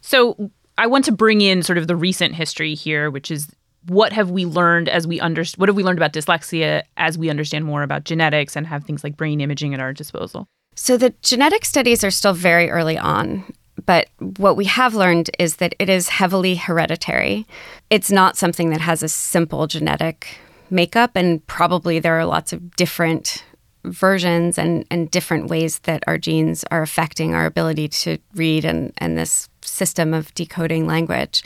So 0.01 0.51
I 0.77 0.87
want 0.87 1.05
to 1.05 1.11
bring 1.11 1.41
in 1.41 1.63
sort 1.63 1.77
of 1.77 1.87
the 1.87 1.95
recent 1.95 2.35
history 2.35 2.73
here, 2.73 3.09
which 3.09 3.31
is 3.31 3.47
what 3.87 4.13
have 4.13 4.29
we 4.29 4.45
learned 4.45 4.89
as 4.89 5.07
we 5.07 5.19
understand 5.19 5.59
what 5.59 5.69
have 5.69 5.75
we 5.75 5.83
learned 5.83 5.99
about 5.99 6.13
dyslexia 6.13 6.83
as 6.97 7.17
we 7.17 7.29
understand 7.29 7.65
more 7.65 7.83
about 7.83 8.03
genetics 8.03 8.55
and 8.55 8.67
have 8.67 8.83
things 8.83 9.03
like 9.03 9.17
brain 9.17 9.41
imaging 9.41 9.73
at 9.73 9.79
our 9.79 9.93
disposal? 9.93 10.47
So 10.75 10.97
the 10.97 11.13
genetic 11.21 11.65
studies 11.65 12.03
are 12.03 12.11
still 12.11 12.33
very 12.33 12.69
early 12.69 12.97
on. 12.97 13.43
But 13.85 14.09
what 14.37 14.57
we 14.57 14.65
have 14.65 14.93
learned 14.93 15.29
is 15.39 15.57
that 15.57 15.73
it 15.79 15.89
is 15.89 16.09
heavily 16.09 16.55
hereditary. 16.55 17.45
It's 17.89 18.11
not 18.11 18.37
something 18.37 18.69
that 18.69 18.81
has 18.81 19.01
a 19.01 19.09
simple 19.09 19.67
genetic 19.67 20.37
makeup, 20.69 21.11
and 21.15 21.45
probably 21.47 21.99
there 21.99 22.19
are 22.19 22.25
lots 22.25 22.53
of 22.53 22.75
different 22.75 23.43
versions 23.85 24.57
and, 24.57 24.85
and 24.91 25.09
different 25.09 25.49
ways 25.49 25.79
that 25.79 26.03
our 26.07 26.17
genes 26.17 26.63
are 26.71 26.81
affecting 26.81 27.33
our 27.33 27.45
ability 27.45 27.87
to 27.87 28.17
read 28.35 28.65
and, 28.65 28.93
and 28.97 29.17
this 29.17 29.48
system 29.61 30.13
of 30.13 30.33
decoding 30.35 30.87
language. 30.87 31.43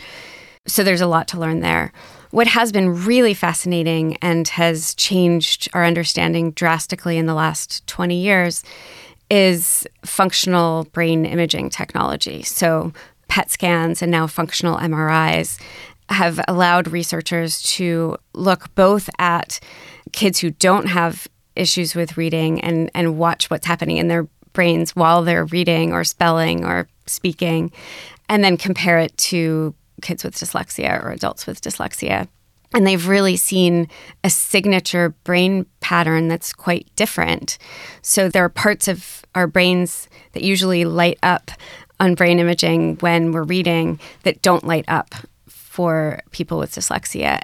So 0.67 0.83
there's 0.83 1.01
a 1.01 1.07
lot 1.07 1.27
to 1.29 1.39
learn 1.39 1.59
there. 1.59 1.91
What 2.31 2.47
has 2.47 2.71
been 2.71 3.05
really 3.05 3.33
fascinating 3.33 4.17
and 4.21 4.47
has 4.49 4.95
changed 4.95 5.69
our 5.73 5.85
understanding 5.85 6.51
drastically 6.51 7.17
in 7.17 7.25
the 7.25 7.33
last 7.33 7.85
20 7.87 8.15
years 8.15 8.63
is 9.29 9.85
functional 10.05 10.85
brain 10.85 11.25
imaging 11.25 11.69
technology. 11.69 12.43
So 12.43 12.93
PET 13.27 13.51
scans 13.51 14.01
and 14.01 14.11
now 14.11 14.27
functional 14.27 14.77
MRIs 14.77 15.59
have 16.09 16.39
allowed 16.47 16.87
researchers 16.87 17.61
to 17.63 18.17
look 18.33 18.73
both 18.75 19.09
at 19.19 19.59
kids 20.11 20.39
who 20.39 20.51
don't 20.51 20.87
have 20.87 21.27
issues 21.55 21.95
with 21.95 22.17
reading 22.17 22.61
and 22.61 22.89
and 22.93 23.17
watch 23.17 23.49
what's 23.49 23.65
happening 23.65 23.97
in 23.97 24.07
their 24.07 24.27
brains 24.53 24.95
while 24.95 25.23
they're 25.23 25.45
reading 25.45 25.93
or 25.93 26.03
spelling 26.03 26.63
or 26.63 26.87
speaking, 27.05 27.71
and 28.29 28.43
then 28.43 28.57
compare 28.57 28.99
it 28.99 29.15
to 29.17 29.73
kids 30.01 30.23
with 30.23 30.35
dyslexia 30.35 31.03
or 31.03 31.11
adults 31.11 31.47
with 31.47 31.61
dyslexia. 31.61 32.27
And 32.73 32.87
they've 32.87 33.07
really 33.07 33.37
seen 33.37 33.87
a 34.23 34.29
signature 34.29 35.09
brain 35.23 35.65
pattern 35.79 36.27
that's 36.27 36.53
quite 36.53 36.87
different. 36.95 37.57
So 38.01 38.29
there 38.29 38.43
are 38.43 38.49
parts 38.49 38.87
of 38.87 39.23
our 39.35 39.45
brains 39.45 40.07
that 40.31 40.43
usually 40.43 40.83
light 40.83 41.19
up 41.21 41.51
on 41.99 42.15
brain 42.15 42.39
imaging 42.39 42.97
when 42.97 43.31
we're 43.31 43.43
reading 43.43 43.99
that 44.23 44.41
don't 44.41 44.65
light 44.65 44.85
up 44.87 45.13
for 45.47 46.19
people 46.31 46.57
with 46.57 46.71
dyslexia. 46.71 47.39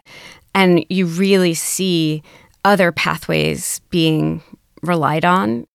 And 0.56 0.84
you 0.90 1.06
really 1.06 1.54
see 1.54 2.24
other 2.66 2.92
pathways 2.92 3.80
being 3.90 4.42
relied 4.82 5.26
on. 5.26 5.68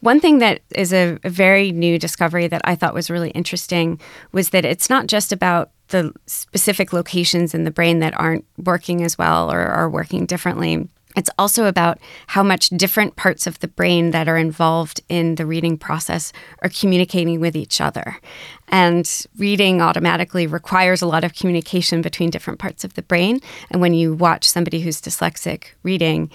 One 0.00 0.20
thing 0.20 0.38
that 0.38 0.60
is 0.74 0.92
a, 0.92 1.18
very 1.24 1.72
new 1.72 1.98
discovery 1.98 2.46
that 2.48 2.62
I 2.64 2.74
thought 2.74 2.94
was 2.94 3.10
really 3.10 3.30
interesting 3.30 4.00
was 4.32 4.50
that 4.50 4.64
it's 4.64 4.90
not 4.90 5.06
just 5.06 5.32
about 5.32 5.70
the 5.88 6.12
specific 6.26 6.92
locations 6.92 7.54
in 7.54 7.64
the 7.64 7.70
brain 7.70 7.98
that 8.00 8.18
aren't 8.18 8.44
working 8.58 9.02
as 9.02 9.16
well 9.16 9.50
or 9.50 9.60
are 9.60 9.88
working 9.90 10.26
differently. 10.26 10.88
It's 11.16 11.30
also 11.38 11.64
about 11.64 11.98
how 12.28 12.42
much 12.42 12.68
different 12.68 13.16
parts 13.16 13.46
of 13.46 13.58
the 13.58 13.66
brain 13.66 14.12
that 14.12 14.28
are 14.28 14.36
involved 14.36 15.00
in 15.08 15.34
the 15.34 15.46
reading 15.46 15.76
process 15.76 16.32
are 16.62 16.68
communicating 16.68 17.40
with 17.40 17.56
each 17.56 17.80
other. 17.80 18.20
And 18.68 19.10
reading 19.36 19.80
automatically 19.80 20.46
requires 20.46 21.02
a 21.02 21.06
lot 21.06 21.24
of 21.24 21.34
communication 21.34 22.02
between 22.02 22.30
different 22.30 22.60
parts 22.60 22.84
of 22.84 22.94
the 22.94 23.02
brain. 23.02 23.40
And 23.70 23.80
when 23.80 23.94
you 23.94 24.14
watch 24.14 24.48
somebody 24.48 24.80
who's 24.80 25.00
dyslexic 25.00 25.64
reading, 25.82 26.30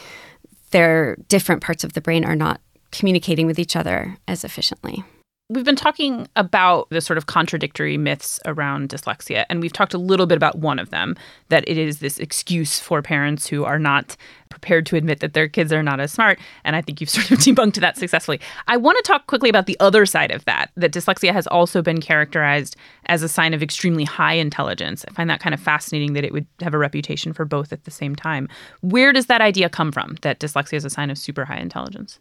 their 0.71 1.15
different 1.29 1.61
parts 1.61 1.83
of 1.83 1.93
the 1.93 2.01
brain 2.01 2.25
are 2.25 2.35
not 2.35 2.59
communicating 2.93 3.47
with 3.47 3.59
each 3.59 3.75
other 3.75 4.15
as 4.27 4.45
efficiently. 4.45 5.03
We've 5.49 5.65
been 5.65 5.75
talking 5.75 6.27
about 6.37 6.89
the 6.89 7.01
sort 7.01 7.17
of 7.17 7.25
contradictory 7.25 7.97
myths 7.97 8.39
around 8.45 8.89
dyslexia, 8.89 9.45
and 9.49 9.61
we've 9.61 9.73
talked 9.73 9.93
a 9.93 9.97
little 9.97 10.25
bit 10.25 10.37
about 10.37 10.59
one 10.59 10.79
of 10.79 10.89
them 10.89 11.15
that 11.49 11.67
it 11.67 11.77
is 11.77 11.99
this 11.99 12.17
excuse 12.17 12.79
for 12.79 13.01
parents 13.01 13.45
who 13.45 13.65
are 13.65 13.77
not 13.77 14.15
prepared 14.49 14.85
to 14.85 14.95
admit 14.95 15.19
that 15.19 15.33
their 15.33 15.49
kids 15.49 15.73
are 15.73 15.83
not 15.83 15.99
as 15.99 16.13
smart. 16.13 16.39
And 16.63 16.77
I 16.77 16.81
think 16.81 17.01
you've 17.01 17.09
sort 17.11 17.29
of 17.29 17.39
debunked 17.39 17.75
that 17.81 17.97
successfully. 17.97 18.39
I 18.67 18.77
want 18.77 18.97
to 18.97 19.03
talk 19.03 19.27
quickly 19.27 19.49
about 19.49 19.65
the 19.65 19.77
other 19.81 20.05
side 20.05 20.31
of 20.31 20.45
that, 20.45 20.71
that 20.77 20.93
dyslexia 20.93 21.33
has 21.33 21.45
also 21.47 21.81
been 21.81 21.99
characterized 21.99 22.77
as 23.07 23.21
a 23.21 23.27
sign 23.27 23.53
of 23.53 23.61
extremely 23.61 24.05
high 24.05 24.35
intelligence. 24.35 25.03
I 25.09 25.11
find 25.11 25.29
that 25.29 25.41
kind 25.41 25.53
of 25.53 25.59
fascinating 25.59 26.13
that 26.13 26.23
it 26.23 26.31
would 26.31 26.47
have 26.61 26.73
a 26.73 26.77
reputation 26.77 27.33
for 27.33 27.43
both 27.43 27.73
at 27.73 27.83
the 27.83 27.91
same 27.91 28.15
time. 28.15 28.47
Where 28.79 29.11
does 29.11 29.25
that 29.25 29.41
idea 29.41 29.69
come 29.69 29.91
from, 29.91 30.15
that 30.21 30.39
dyslexia 30.39 30.77
is 30.77 30.85
a 30.85 30.89
sign 30.89 31.09
of 31.09 31.17
super 31.17 31.43
high 31.43 31.59
intelligence? 31.59 32.19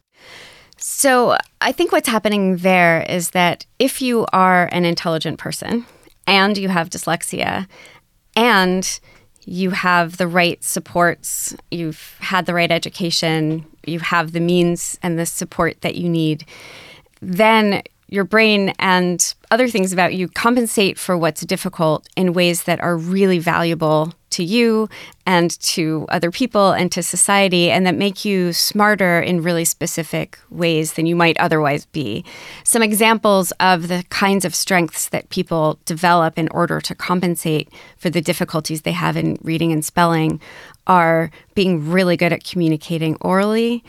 So 0.84 1.36
I 1.60 1.70
think 1.70 1.92
what's 1.92 2.08
happening 2.08 2.56
there 2.56 3.02
is 3.08 3.30
that 3.30 3.64
if 3.78 4.02
you 4.02 4.26
are 4.32 4.68
an 4.72 4.84
intelligent 4.84 5.38
person 5.38 5.86
and 6.26 6.58
you 6.58 6.68
have 6.70 6.90
dyslexia 6.90 7.68
and 8.34 9.00
you 9.44 9.70
have 9.70 10.16
the 10.16 10.26
right 10.26 10.62
supports, 10.64 11.54
you've 11.70 12.16
had 12.18 12.46
the 12.46 12.54
right 12.54 12.70
education, 12.70 13.64
you 13.86 14.00
have 14.00 14.32
the 14.32 14.40
means 14.40 14.98
and 15.04 15.20
the 15.20 15.26
support 15.26 15.80
that 15.82 15.94
you 15.94 16.08
need, 16.08 16.44
then 17.20 17.82
your 18.08 18.24
brain 18.24 18.70
and 18.80 19.34
other 19.52 19.68
things 19.68 19.92
about 19.92 20.14
you 20.14 20.26
compensate 20.26 20.98
for 20.98 21.16
what's 21.16 21.42
difficult 21.42 22.08
in 22.16 22.32
ways 22.32 22.64
that 22.64 22.80
are 22.80 22.96
really 22.96 23.38
valuable 23.38 24.12
to 24.32 24.44
you 24.44 24.88
and 25.24 25.58
to 25.60 26.06
other 26.08 26.30
people 26.30 26.72
and 26.72 26.90
to 26.92 27.02
society, 27.02 27.70
and 27.70 27.86
that 27.86 27.94
make 27.94 28.24
you 28.24 28.52
smarter 28.52 29.20
in 29.20 29.42
really 29.42 29.64
specific 29.64 30.38
ways 30.50 30.94
than 30.94 31.06
you 31.06 31.14
might 31.16 31.38
otherwise 31.38 31.86
be. 31.86 32.24
Some 32.64 32.82
examples 32.82 33.52
of 33.60 33.88
the 33.88 34.04
kinds 34.10 34.44
of 34.44 34.54
strengths 34.54 35.08
that 35.10 35.30
people 35.30 35.78
develop 35.84 36.38
in 36.38 36.48
order 36.48 36.80
to 36.80 36.94
compensate 36.94 37.68
for 37.96 38.10
the 38.10 38.20
difficulties 38.20 38.82
they 38.82 38.92
have 38.92 39.16
in 39.16 39.38
reading 39.42 39.72
and 39.72 39.84
spelling 39.84 40.40
are 40.86 41.30
being 41.54 41.88
really 41.88 42.16
good 42.16 42.32
at 42.32 42.44
communicating 42.44 43.16
orally 43.20 43.84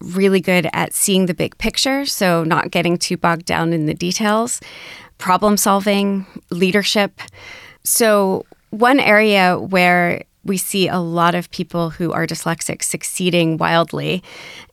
really 0.00 0.40
good 0.40 0.68
at 0.72 0.92
seeing 0.92 1.26
the 1.26 1.34
big 1.34 1.56
picture, 1.58 2.04
so 2.04 2.44
not 2.44 2.70
getting 2.70 2.98
too 2.98 3.16
bogged 3.16 3.46
down 3.46 3.72
in 3.72 3.86
the 3.86 3.94
details, 3.94 4.60
problem 5.18 5.56
solving, 5.56 6.26
leadership. 6.50 7.20
So, 7.82 8.44
one 8.74 8.98
area 8.98 9.56
where 9.56 10.24
we 10.44 10.56
see 10.56 10.88
a 10.88 10.98
lot 10.98 11.34
of 11.34 11.50
people 11.50 11.90
who 11.90 12.12
are 12.12 12.26
dyslexic 12.26 12.82
succeeding 12.82 13.56
wildly 13.56 14.22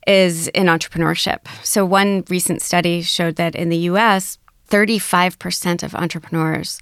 is 0.07 0.47
in 0.49 0.65
entrepreneurship. 0.65 1.39
So, 1.63 1.85
one 1.85 2.23
recent 2.29 2.61
study 2.61 3.03
showed 3.03 3.35
that 3.35 3.55
in 3.55 3.69
the 3.69 3.77
US, 3.77 4.37
35% 4.69 5.83
of 5.83 5.95
entrepreneurs 5.95 6.79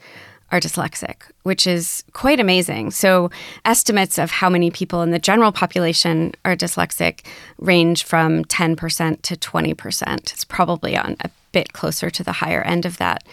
are 0.51 0.60
dyslexic, 0.60 1.15
which 1.43 1.67
is 1.67 2.03
quite 2.13 2.39
amazing. 2.39 2.91
So, 2.91 3.29
estimates 3.65 4.17
of 4.17 4.32
how 4.32 4.49
many 4.49 4.71
people 4.71 5.01
in 5.01 5.12
the 5.12 5.19
general 5.19 5.51
population 5.51 6.32
are 6.45 6.55
dyslexic 6.55 7.25
range 7.58 8.03
from 8.03 8.45
10% 8.45 9.21
to 9.21 9.36
20%. 9.36 10.17
It's 10.32 10.45
probably 10.45 10.97
on 10.97 11.17
a 11.19 11.29
bit 11.51 11.73
closer 11.73 12.10
to 12.10 12.23
the 12.23 12.32
higher 12.32 12.62
end 12.62 12.86
of 12.86 12.97
that 12.97 13.23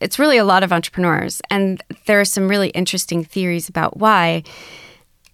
it's 0.00 0.18
really 0.18 0.38
a 0.38 0.44
lot 0.44 0.62
of 0.62 0.72
entrepreneurs. 0.72 1.40
And 1.50 1.82
there 2.06 2.20
are 2.20 2.24
some 2.24 2.48
really 2.48 2.68
interesting 2.70 3.24
theories 3.24 3.68
about 3.68 3.96
why. 3.96 4.42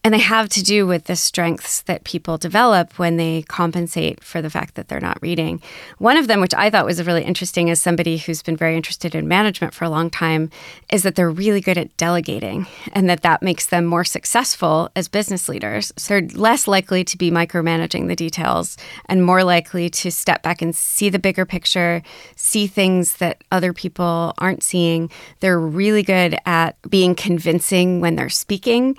And 0.05 0.13
they 0.13 0.19
have 0.19 0.49
to 0.49 0.65
do 0.65 0.85
with 0.85 1.05
the 1.05 1.15
strengths 1.15 1.83
that 1.83 2.03
people 2.03 2.37
develop 2.37 2.99
when 2.99 3.19
they 3.19 3.43
compensate 3.43 4.25
for 4.25 4.43
the 4.43 4.51
fact 4.51 4.75
that 4.75 4.89
they're 4.89 4.99
not 4.99 5.23
reading. 5.23 5.63
One 5.99 6.17
of 6.17 6.27
them, 6.27 6.41
which 6.41 6.55
I 6.55 6.71
thought 6.71 6.87
was 6.87 7.05
really 7.07 7.23
interesting 7.23 7.71
as 7.71 7.81
somebody 7.81 8.17
who's 8.17 8.43
been 8.43 8.57
very 8.57 8.77
interested 8.77 9.15
in 9.15 9.29
management 9.29 9.75
for 9.75 9.85
a 9.85 9.91
long 9.91 10.11
time, 10.11 10.51
is 10.91 11.05
that 11.05 11.15
they're 11.15 11.31
really 11.31 11.61
good 11.61 11.79
at 11.79 11.97
delegating 11.97 12.67
and 12.93 13.09
that 13.09 13.23
that 13.23 13.43
makes 13.43 13.67
them 13.67 13.85
more 13.85 14.03
successful 14.03 14.91
as 14.97 15.07
business 15.07 15.49
leaders. 15.49 15.93
So 15.97 16.15
they're 16.15 16.29
less 16.31 16.67
likely 16.67 17.05
to 17.05 17.17
be 17.17 17.31
micromanaging 17.31 18.09
the 18.09 18.17
details 18.17 18.77
and 19.07 19.25
more 19.25 19.45
likely 19.45 19.89
to 19.89 20.11
step 20.11 20.43
back 20.43 20.63
and 20.63 20.75
see 20.75 21.11
the 21.11 21.21
bigger 21.21 21.47
picture, 21.47 22.03
see 22.35 22.67
things 22.67 23.19
that 23.19 23.45
other 23.53 23.73
people 23.73 24.35
aren't 24.39 24.65
seeing. 24.65 25.11
They're 25.39 25.61
really 25.61 26.03
good 26.03 26.37
at 26.45 26.75
being 26.91 27.15
convincing 27.15 28.01
when 28.01 28.17
they're 28.17 28.29
speaking 28.29 28.97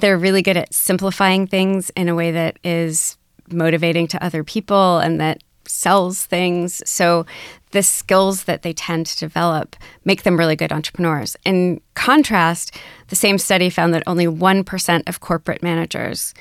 they're 0.00 0.18
really 0.18 0.42
good 0.42 0.56
at 0.56 0.72
simplifying 0.72 1.46
things 1.46 1.90
in 1.90 2.08
a 2.08 2.14
way 2.14 2.30
that 2.30 2.58
is 2.64 3.16
motivating 3.50 4.06
to 4.08 4.24
other 4.24 4.44
people 4.44 4.98
and 4.98 5.20
that 5.20 5.42
sells 5.66 6.24
things. 6.24 6.82
So 6.88 7.26
the 7.70 7.82
skills 7.82 8.44
that 8.44 8.62
they 8.62 8.72
tend 8.72 9.06
to 9.06 9.18
develop 9.18 9.76
make 10.04 10.22
them 10.22 10.38
really 10.38 10.56
good 10.56 10.72
entrepreneurs. 10.72 11.36
In 11.44 11.80
contrast, 11.94 12.74
the 13.08 13.16
same 13.16 13.38
study 13.38 13.70
found 13.70 13.92
that 13.94 14.02
only 14.06 14.26
1% 14.26 15.08
of 15.08 15.20
corporate 15.20 15.62
managers 15.62 16.32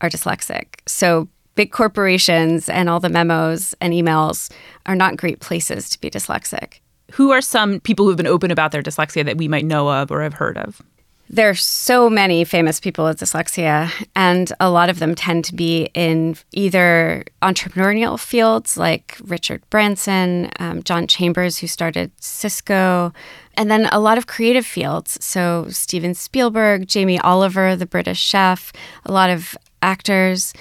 are 0.00 0.08
dyslexic. 0.08 0.66
So 0.86 1.28
big 1.54 1.72
corporations 1.72 2.68
and 2.68 2.88
all 2.88 3.00
the 3.00 3.08
memos 3.08 3.74
and 3.80 3.92
emails 3.92 4.52
are 4.86 4.94
not 4.94 5.16
great 5.16 5.40
places 5.40 5.90
to 5.90 6.00
be 6.00 6.10
dyslexic. 6.10 6.80
Who 7.12 7.30
are 7.32 7.40
some 7.40 7.80
people 7.80 8.06
who've 8.06 8.16
been 8.16 8.26
open 8.26 8.50
about 8.50 8.72
their 8.72 8.82
dyslexia 8.82 9.24
that 9.24 9.38
we 9.38 9.48
might 9.48 9.64
know 9.64 9.90
of 9.90 10.10
or 10.10 10.22
have 10.22 10.34
heard 10.34 10.58
of? 10.58 10.82
There 11.28 11.50
are 11.50 11.54
so 11.54 12.08
many 12.08 12.44
famous 12.44 12.78
people 12.78 13.04
with 13.04 13.18
dyslexia, 13.18 13.90
and 14.14 14.52
a 14.60 14.70
lot 14.70 14.88
of 14.88 15.00
them 15.00 15.16
tend 15.16 15.44
to 15.46 15.56
be 15.56 15.90
in 15.92 16.36
either 16.52 17.24
entrepreneurial 17.42 18.18
fields 18.18 18.76
like 18.76 19.18
Richard 19.24 19.68
Branson, 19.68 20.50
um, 20.60 20.84
John 20.84 21.08
Chambers, 21.08 21.58
who 21.58 21.66
started 21.66 22.12
Cisco, 22.20 23.12
and 23.54 23.68
then 23.68 23.86
a 23.86 23.98
lot 23.98 24.18
of 24.18 24.28
creative 24.28 24.64
fields. 24.64 25.18
So, 25.24 25.66
Steven 25.68 26.14
Spielberg, 26.14 26.86
Jamie 26.86 27.20
Oliver, 27.20 27.74
the 27.74 27.86
British 27.86 28.20
chef, 28.20 28.72
a 29.04 29.10
lot 29.10 29.28
of 29.28 29.56
actors. 29.82 30.52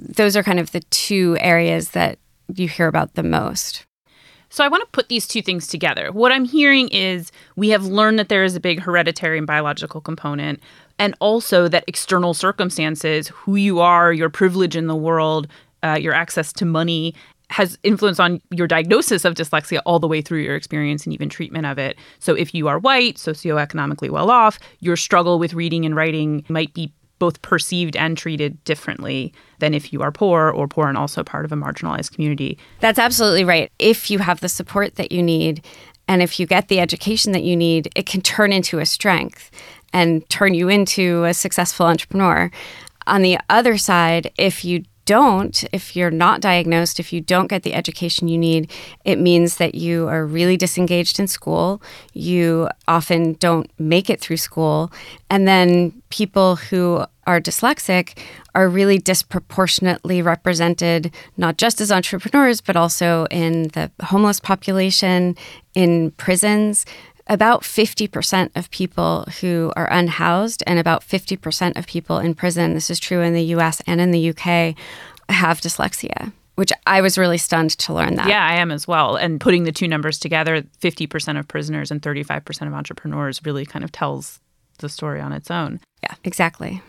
Those 0.00 0.36
are 0.36 0.42
kind 0.42 0.58
of 0.58 0.72
the 0.72 0.80
two 0.90 1.36
areas 1.38 1.90
that 1.90 2.18
you 2.52 2.66
hear 2.68 2.88
about 2.88 3.14
the 3.14 3.22
most. 3.22 3.84
So 4.50 4.64
I 4.64 4.68
want 4.68 4.82
to 4.82 4.90
put 4.92 5.08
these 5.08 5.26
two 5.26 5.42
things 5.42 5.66
together. 5.66 6.10
What 6.12 6.32
I'm 6.32 6.44
hearing 6.44 6.88
is 6.88 7.30
we 7.56 7.68
have 7.68 7.84
learned 7.84 8.18
that 8.18 8.28
there 8.28 8.44
is 8.44 8.56
a 8.56 8.60
big 8.60 8.80
hereditary 8.80 9.38
and 9.38 9.46
biological 9.46 10.00
component, 10.00 10.60
and 10.98 11.14
also 11.20 11.68
that 11.68 11.84
external 11.86 12.34
circumstances, 12.34 13.28
who 13.28 13.56
you 13.56 13.80
are, 13.80 14.12
your 14.12 14.30
privilege 14.30 14.74
in 14.74 14.86
the 14.86 14.96
world, 14.96 15.48
uh, 15.82 15.98
your 16.00 16.14
access 16.14 16.52
to 16.54 16.64
money, 16.64 17.14
has 17.50 17.78
influence 17.82 18.20
on 18.20 18.42
your 18.50 18.66
diagnosis 18.66 19.24
of 19.24 19.34
dyslexia 19.34 19.80
all 19.86 19.98
the 19.98 20.08
way 20.08 20.20
through 20.20 20.40
your 20.40 20.54
experience 20.54 21.04
and 21.04 21.14
even 21.14 21.28
treatment 21.28 21.64
of 21.64 21.78
it. 21.78 21.96
So 22.18 22.34
if 22.34 22.54
you 22.54 22.68
are 22.68 22.78
white, 22.78 23.16
socioeconomically 23.16 24.10
well 24.10 24.30
off, 24.30 24.58
your 24.80 24.96
struggle 24.96 25.38
with 25.38 25.54
reading 25.54 25.86
and 25.86 25.96
writing 25.96 26.44
might 26.48 26.74
be 26.74 26.92
both 27.18 27.42
perceived 27.42 27.96
and 27.96 28.16
treated 28.16 28.62
differently 28.64 29.32
than 29.58 29.74
if 29.74 29.92
you 29.92 30.02
are 30.02 30.12
poor 30.12 30.50
or 30.50 30.68
poor 30.68 30.88
and 30.88 30.96
also 30.96 31.22
part 31.22 31.44
of 31.44 31.52
a 31.52 31.56
marginalized 31.56 32.12
community. 32.12 32.58
That's 32.80 32.98
absolutely 32.98 33.44
right. 33.44 33.70
If 33.78 34.10
you 34.10 34.18
have 34.20 34.40
the 34.40 34.48
support 34.48 34.96
that 34.96 35.12
you 35.12 35.22
need 35.22 35.64
and 36.08 36.22
if 36.22 36.40
you 36.40 36.46
get 36.46 36.68
the 36.68 36.80
education 36.80 37.32
that 37.32 37.42
you 37.42 37.56
need, 37.56 37.90
it 37.94 38.06
can 38.06 38.22
turn 38.22 38.52
into 38.52 38.78
a 38.78 38.86
strength 38.86 39.50
and 39.92 40.28
turn 40.30 40.54
you 40.54 40.68
into 40.68 41.24
a 41.24 41.34
successful 41.34 41.86
entrepreneur. 41.86 42.50
On 43.06 43.22
the 43.22 43.38
other 43.50 43.76
side, 43.78 44.32
if 44.38 44.64
you 44.64 44.84
don't, 45.08 45.64
if 45.72 45.96
you're 45.96 46.10
not 46.10 46.42
diagnosed, 46.42 47.00
if 47.00 47.14
you 47.14 47.22
don't 47.22 47.46
get 47.46 47.62
the 47.62 47.72
education 47.72 48.28
you 48.28 48.36
need, 48.36 48.70
it 49.06 49.18
means 49.18 49.56
that 49.56 49.74
you 49.74 50.06
are 50.06 50.26
really 50.26 50.58
disengaged 50.58 51.18
in 51.18 51.26
school. 51.26 51.80
You 52.12 52.68
often 52.86 53.32
don't 53.40 53.70
make 53.78 54.10
it 54.10 54.20
through 54.20 54.36
school. 54.36 54.92
And 55.30 55.48
then 55.48 56.02
people 56.10 56.56
who 56.56 57.06
are 57.26 57.40
dyslexic 57.40 58.18
are 58.54 58.68
really 58.68 58.98
disproportionately 58.98 60.20
represented, 60.20 61.10
not 61.38 61.56
just 61.56 61.80
as 61.80 61.90
entrepreneurs, 61.90 62.60
but 62.60 62.76
also 62.76 63.26
in 63.30 63.68
the 63.68 63.90
homeless 64.02 64.40
population, 64.40 65.36
in 65.74 66.10
prisons 66.12 66.84
about 67.28 67.62
50% 67.62 68.50
of 68.56 68.70
people 68.70 69.24
who 69.40 69.72
are 69.76 69.90
unhoused 69.90 70.62
and 70.66 70.78
about 70.78 71.02
50% 71.02 71.76
of 71.76 71.86
people 71.86 72.18
in 72.18 72.34
prison, 72.34 72.74
this 72.74 72.90
is 72.90 72.98
true 72.98 73.20
in 73.20 73.34
the 73.34 73.44
US 73.54 73.82
and 73.86 74.00
in 74.00 74.10
the 74.10 74.30
UK, 74.30 74.74
have 75.28 75.60
dyslexia. 75.60 76.32
Which 76.54 76.72
I 76.86 77.02
was 77.02 77.16
really 77.16 77.38
stunned 77.38 77.70
to 77.78 77.92
learn 77.92 78.16
that. 78.16 78.28
Yeah, 78.28 78.44
I 78.44 78.54
am 78.54 78.72
as 78.72 78.88
well. 78.88 79.14
And 79.14 79.40
putting 79.40 79.62
the 79.62 79.70
two 79.70 79.86
numbers 79.86 80.18
together, 80.18 80.62
50% 80.80 81.38
of 81.38 81.46
prisoners 81.46 81.92
and 81.92 82.02
35% 82.02 82.66
of 82.66 82.72
entrepreneurs 82.72 83.44
really 83.44 83.64
kind 83.64 83.84
of 83.84 83.92
tells 83.92 84.40
the 84.78 84.88
story 84.88 85.20
on 85.20 85.32
its 85.32 85.52
own. 85.52 85.80
Yeah, 86.02 86.14
exactly. 86.24 86.82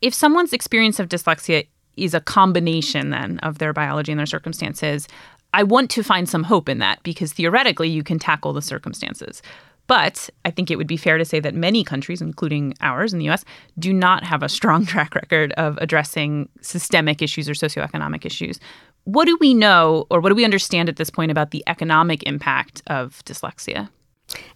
If 0.00 0.14
someone's 0.14 0.54
experience 0.54 0.98
of 0.98 1.08
dyslexia 1.08 1.66
is 1.96 2.14
a 2.14 2.20
combination 2.20 3.10
then 3.10 3.38
of 3.40 3.58
their 3.58 3.74
biology 3.74 4.12
and 4.12 4.18
their 4.18 4.26
circumstances, 4.26 5.08
I 5.52 5.62
want 5.62 5.90
to 5.90 6.02
find 6.02 6.26
some 6.26 6.44
hope 6.44 6.68
in 6.68 6.78
that 6.78 7.02
because 7.02 7.34
theoretically 7.34 7.88
you 7.88 8.02
can 8.02 8.18
tackle 8.18 8.54
the 8.54 8.62
circumstances. 8.62 9.42
But 9.86 10.30
I 10.44 10.50
think 10.50 10.70
it 10.70 10.76
would 10.76 10.86
be 10.86 10.96
fair 10.96 11.18
to 11.18 11.24
say 11.24 11.40
that 11.40 11.54
many 11.54 11.84
countries, 11.84 12.22
including 12.22 12.74
ours 12.80 13.12
in 13.12 13.18
the 13.18 13.28
US, 13.28 13.44
do 13.78 13.92
not 13.92 14.24
have 14.24 14.42
a 14.42 14.48
strong 14.48 14.86
track 14.92 15.14
record 15.14 15.52
of 15.52 15.78
addressing 15.78 16.48
systemic 16.60 17.22
issues 17.22 17.48
or 17.48 17.54
socioeconomic 17.54 18.24
issues. 18.24 18.60
What 19.04 19.26
do 19.26 19.36
we 19.40 19.52
know 19.54 20.06
or 20.10 20.20
what 20.20 20.28
do 20.28 20.34
we 20.34 20.44
understand 20.44 20.88
at 20.88 20.96
this 20.96 21.10
point 21.10 21.30
about 21.30 21.50
the 21.50 21.64
economic 21.66 22.22
impact 22.22 22.82
of 22.86 23.24
dyslexia? 23.24 23.88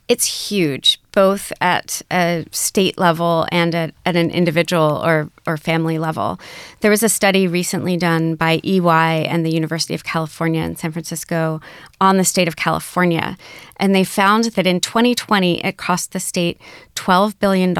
It's 0.09 0.51
huge, 0.51 1.01
both 1.11 1.53
at 1.61 2.01
a 2.13 2.47
state 2.53 2.97
level 2.97 3.47
and 3.51 3.75
at, 3.75 3.95
at 4.05 4.15
an 4.15 4.31
individual 4.31 5.03
or, 5.05 5.31
or 5.49 5.57
family 5.57 5.99
level. 5.99 6.39
There 6.81 6.93
was 6.93 7.03
a 7.03 7.09
study 7.09 7.49
recently 7.49 7.97
done 7.97 8.37
by 8.37 8.61
EY 8.63 9.27
and 9.27 9.45
the 9.45 9.53
University 9.53 9.95
of 9.95 10.05
California 10.05 10.63
in 10.63 10.77
San 10.77 10.93
Francisco 10.93 11.61
on 12.01 12.19
the 12.19 12.25
state 12.25 12.47
of 12.47 12.55
California. 12.55 13.37
And 13.79 13.97
they 13.97 14.05
found 14.05 14.45
that 14.45 14.67
in 14.67 14.81
2020, 14.81 15.65
it 15.65 15.77
cost 15.77 16.13
the 16.13 16.21
state 16.21 16.61
$12 16.95 17.37
billion. 17.41 17.75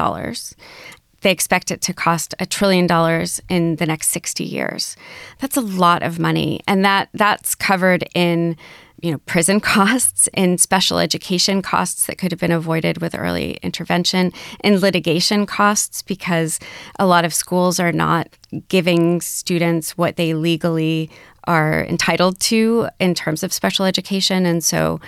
They 1.21 1.31
expect 1.31 1.71
it 1.71 1.81
to 1.81 1.93
cost 1.93 2.35
a 2.39 2.45
trillion 2.45 2.87
dollars 2.87 3.41
in 3.49 3.77
the 3.77 3.85
next 3.85 4.09
60 4.09 4.43
years. 4.43 4.97
That's 5.39 5.57
a 5.57 5.61
lot 5.61 6.03
of 6.03 6.19
money. 6.19 6.59
And 6.67 6.83
that 6.83 7.09
that's 7.13 7.55
covered 7.55 8.07
in 8.13 8.57
you 9.01 9.11
know, 9.11 9.17
prison 9.19 9.59
costs, 9.75 10.27
and 10.33 10.59
special 10.59 10.99
education 10.99 11.61
costs 11.61 12.05
that 12.05 12.17
could 12.17 12.31
have 12.31 12.39
been 12.39 12.51
avoided 12.51 12.99
with 12.99 13.15
early 13.15 13.53
intervention, 13.61 14.31
and 14.61 14.81
litigation 14.81 15.45
costs 15.45 16.01
because 16.01 16.59
a 16.99 17.05
lot 17.05 17.25
of 17.25 17.33
schools 17.33 17.79
are 17.79 17.91
not 17.91 18.27
giving 18.69 19.21
students 19.21 19.97
what 19.97 20.15
they 20.15 20.33
legally 20.33 21.09
are 21.45 21.85
entitled 21.85 22.39
to 22.41 22.89
in 22.99 23.15
terms 23.15 23.41
of 23.41 23.53
special 23.53 23.85
education. 23.85 24.45
And 24.45 24.61
so 24.63 24.99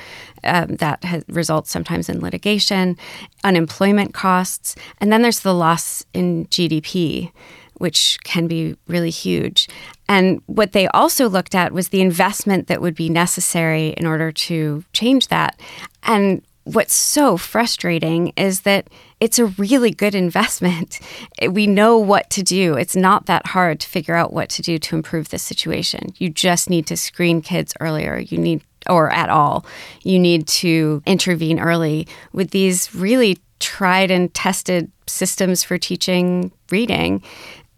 um, 0.46 0.78
that 0.78 1.04
has, 1.04 1.24
results 1.28 1.70
sometimes 1.70 2.08
in 2.08 2.22
litigation, 2.22 2.98
unemployment 3.44 4.14
costs, 4.14 4.76
and 5.00 5.12
then 5.12 5.22
there's 5.22 5.42
the 5.42 5.54
loss 5.54 6.06
in 6.14 6.46
GDP 6.46 7.32
which 7.80 8.20
can 8.26 8.46
be 8.46 8.76
really 8.88 9.10
huge. 9.10 9.70
And 10.10 10.42
what 10.48 10.72
they 10.72 10.88
also 10.88 11.30
looked 11.30 11.54
at 11.54 11.72
was 11.72 11.90
the 11.90 12.02
investment 12.02 12.68
that 12.68 12.82
would 12.82 12.96
be 12.96 13.10
necessary 13.10 13.90
in 13.90 14.08
order 14.08 14.32
to 14.32 14.84
change 14.92 15.28
that. 15.28 15.58
And 16.04 16.42
what's 16.64 16.96
so 16.96 17.38
frustrating 17.38 18.34
is 18.36 18.62
that 18.62 18.90
it's 19.20 19.38
a 19.38 19.46
really 19.46 19.92
good 19.92 20.16
investment. 20.16 21.00
We 21.50 21.68
know 21.68 21.98
what 21.98 22.30
to 22.32 22.44
do. 22.44 22.74
It's 22.74 22.98
not 22.98 23.28
that 23.28 23.48
hard 23.48 23.80
to 23.80 23.88
figure 23.88 24.16
out 24.16 24.34
what 24.34 24.50
to 24.50 24.62
do 24.62 24.78
to 24.78 24.96
improve 24.96 25.30
the 25.30 25.38
situation. 25.38 26.10
You 26.18 26.30
just 26.30 26.70
need 26.70 26.86
to 26.88 26.98
screen 26.98 27.42
kids 27.42 27.74
earlier. 27.80 28.18
You 28.18 28.38
need 28.38 28.62
or 28.90 29.10
at 29.12 29.30
all. 29.30 29.66
You 30.04 30.20
need 30.20 30.48
to 30.48 31.02
intervene 31.06 31.60
early 31.60 32.08
with 32.34 32.52
these 32.52 32.94
really 32.94 33.38
tried 33.60 34.12
and 34.12 34.34
tested 34.34 34.92
systems 35.08 35.64
for 35.64 35.78
teaching 35.78 36.52
reading. 36.72 37.24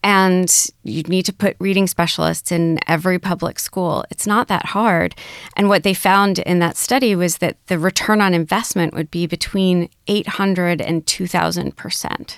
And 0.03 0.51
you 0.83 1.03
need 1.03 1.25
to 1.25 1.33
put 1.33 1.55
reading 1.59 1.85
specialists 1.85 2.51
in 2.51 2.79
every 2.87 3.19
public 3.19 3.59
school. 3.59 4.03
It's 4.09 4.25
not 4.25 4.47
that 4.47 4.67
hard. 4.67 5.15
And 5.55 5.69
what 5.69 5.83
they 5.83 5.93
found 5.93 6.39
in 6.39 6.59
that 6.59 6.75
study 6.75 7.15
was 7.15 7.37
that 7.37 7.57
the 7.67 7.77
return 7.77 8.19
on 8.19 8.33
investment 8.33 8.95
would 8.95 9.11
be 9.11 9.27
between 9.27 9.89
800 10.07 10.81
and 10.81 11.05
2,000%. 11.05 12.35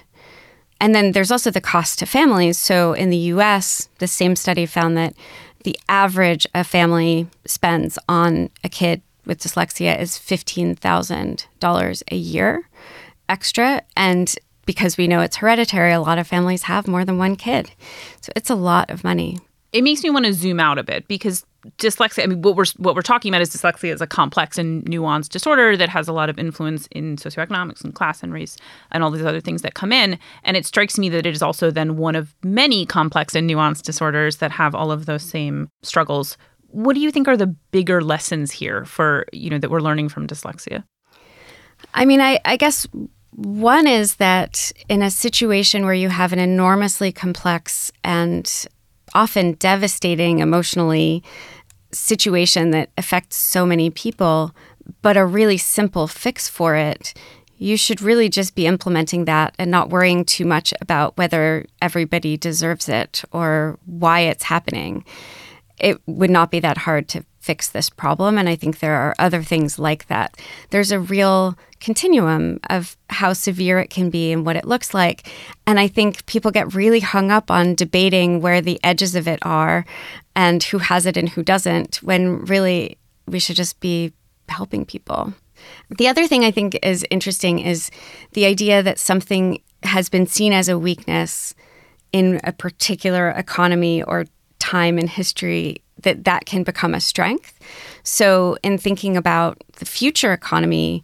And 0.82 0.94
then 0.94 1.14
there's 1.14 1.32
also 1.32 1.50
the 1.50 1.62
cost 1.62 2.00
to 2.00 2.06
families. 2.06 2.58
So 2.58 2.92
in 2.92 3.10
the 3.10 3.18
US, 3.18 3.88
the 4.00 4.08
same 4.08 4.36
study 4.36 4.66
found 4.66 4.98
that 4.98 5.16
the 5.64 5.80
average 5.88 6.46
a 6.54 6.66
family 6.66 7.28
spends 7.46 7.98
on 8.10 8.50
a 8.66 8.70
kid 8.70 9.02
with 9.26 9.40
dyslexia 9.40 9.98
is 9.98 10.18
$15,000 10.18 12.04
a 12.12 12.16
year 12.16 12.70
extra. 13.30 13.82
And 13.96 14.36
because 14.66 14.98
we 14.98 15.08
know 15.08 15.22
it's 15.22 15.38
hereditary, 15.38 15.92
a 15.92 16.02
lot 16.02 16.18
of 16.18 16.28
families 16.28 16.64
have 16.64 16.88
more 16.88 17.06
than 17.06 17.18
one 17.18 17.36
kid. 17.36 17.72
So 18.22 18.32
it's 18.36 18.50
a 18.50 18.56
lot 18.56 18.90
of 18.90 19.04
money. 19.04 19.40
It 19.72 19.84
makes 19.84 20.04
me 20.04 20.10
want 20.10 20.26
to 20.26 20.34
zoom 20.34 20.60
out 20.60 20.78
a 20.78 20.84
bit 20.84 21.08
because 21.08 21.46
dyslexia, 21.78 22.24
I 22.24 22.28
mean 22.28 22.42
what 22.42 22.56
we're 22.56 22.66
what 22.78 22.96
we're 22.96 23.02
talking 23.02 23.32
about 23.32 23.42
is 23.42 23.50
dyslexia 23.50 23.94
is 23.94 24.02
a 24.02 24.08
complex 24.08 24.58
and 24.58 24.86
nuanced 24.86 25.30
disorder 25.30 25.78
that 25.78 25.90
has 25.90 26.08
a 26.08 26.14
lot 26.14 26.30
of 26.30 26.38
influence 26.38 26.88
in 26.92 27.16
socioeconomics 27.16 27.84
and 27.84 27.96
class 27.96 28.22
and 28.22 28.34
race 28.34 28.58
and 28.92 29.04
all 29.04 29.12
these 29.12 29.26
other 29.26 29.40
things 29.40 29.62
that 29.62 29.74
come 29.74 29.92
in 29.92 30.20
and 30.44 30.58
it 30.58 30.66
strikes 30.66 30.98
me 30.98 31.10
that 31.10 31.26
it 31.26 31.34
is 31.34 31.42
also 31.42 31.72
then 31.72 31.98
one 31.98 32.16
of 32.16 32.36
many 32.44 32.86
complex 32.86 33.34
and 33.34 33.50
nuanced 33.50 33.84
disorders 33.84 34.38
that 34.38 34.52
have 34.52 34.76
all 34.76 34.92
of 34.92 35.06
those 35.06 35.24
same 35.24 35.70
struggles. 35.82 36.38
What 36.68 36.96
do 36.96 37.00
you 37.00 37.12
think 37.12 37.28
are 37.28 37.38
the 37.38 37.56
bigger 37.72 38.02
lessons 38.02 38.52
here 38.52 38.84
for, 38.84 39.26
you 39.32 39.50
know, 39.50 39.60
that 39.60 39.70
we're 39.70 39.80
learning 39.80 40.10
from 40.10 40.28
dyslexia? 40.28 40.84
I 41.94 42.06
mean, 42.06 42.20
I, 42.20 42.40
I 42.46 42.58
guess 42.58 42.88
one 43.36 43.88
is 43.88 44.16
that 44.16 44.72
in 44.90 45.02
a 45.02 45.10
situation 45.10 45.86
where 45.86 45.94
you 45.94 46.10
have 46.10 46.34
an 46.34 46.40
enormously 46.40 47.12
complex 47.12 47.92
and 48.04 48.68
often 49.14 49.54
devastating 49.54 50.40
emotionally 50.40 51.24
situation 51.92 52.72
that 52.72 52.90
affects 52.98 53.36
so 53.36 53.66
many 53.66 53.90
people, 53.90 54.56
but 55.02 55.18
a 55.18 55.26
really 55.26 55.58
simple 55.58 56.08
fix 56.08 56.48
for 56.48 56.76
it, 56.76 57.14
you 57.58 57.78
should 57.78 58.02
really 58.02 58.30
just 58.30 58.56
be 58.56 58.68
implementing 58.68 59.26
that 59.26 59.56
and 59.58 59.72
not 59.72 59.90
worrying 59.90 60.26
too 60.26 60.46
much 60.46 60.74
about 60.82 61.18
whether 61.18 61.66
everybody 61.82 62.36
deserves 62.36 62.90
it 62.90 63.24
or 63.32 63.80
why 63.86 64.22
it's 64.22 64.44
happening. 64.44 65.06
It 65.80 66.02
would 66.06 66.30
not 66.30 66.52
be 66.52 66.60
that 66.60 66.78
hard 66.80 67.08
to 67.10 67.24
fix 67.44 67.70
this 67.70 67.90
problem. 67.90 68.38
And 68.38 68.48
I 68.48 68.56
think 68.56 68.80
there 68.80 68.96
are 68.96 69.14
other 69.20 69.44
things 69.44 69.78
like 69.78 70.08
that. 70.08 70.40
There's 70.70 70.94
a 70.94 71.00
real 71.00 71.58
continuum 71.82 72.62
of 72.70 72.96
how 73.10 73.34
severe 73.34 73.80
it 73.80 73.90
can 73.90 74.10
be 74.10 74.32
and 74.32 74.46
what 74.46 74.56
it 74.56 74.64
looks 74.64 74.94
like. 74.94 75.30
And 75.68 75.78
I 75.78 75.90
think 75.90 76.26
people 76.26 76.52
get 76.52 76.74
really 76.74 77.02
hung 77.02 77.32
up 77.32 77.52
on 77.52 77.76
debating 77.76 78.40
where 78.40 78.62
the 78.62 78.80
edges 78.82 79.14
of 79.14 79.28
it 79.28 79.40
are 79.42 79.86
and 80.38 80.64
who 80.64 80.78
has 80.78 81.06
it 81.06 81.18
and 81.18 81.28
who 81.28 81.44
doesn't, 81.44 81.98
when 81.98 82.46
really 82.46 82.98
we 83.28 83.40
should 83.40 83.58
just 83.58 83.82
be 83.82 84.14
helping 84.48 84.86
people. 84.86 85.34
The 85.98 86.08
other 86.08 86.28
thing 86.28 86.46
I 86.46 86.52
think 86.52 86.80
is 86.82 87.06
interesting 87.10 87.60
is 87.60 87.92
the 88.32 88.46
idea 88.46 88.82
that 88.84 89.00
something 89.00 89.62
has 89.84 90.08
been 90.08 90.28
seen 90.28 90.54
as 90.54 90.70
a 90.70 90.80
weakness 90.80 91.54
in 92.14 92.40
a 92.46 92.54
particular 92.54 93.32
economy 93.32 94.02
or 94.04 94.26
time 94.60 94.98
in 94.98 95.08
history 95.08 95.82
that 96.04 96.24
that 96.26 96.46
can 96.46 96.64
become 96.64 96.94
a 96.94 97.02
strength. 97.02 97.60
So 98.04 98.58
in 98.64 98.78
thinking 98.78 99.18
about 99.18 99.62
the 99.74 99.86
future 99.86 100.34
economy, 100.34 101.04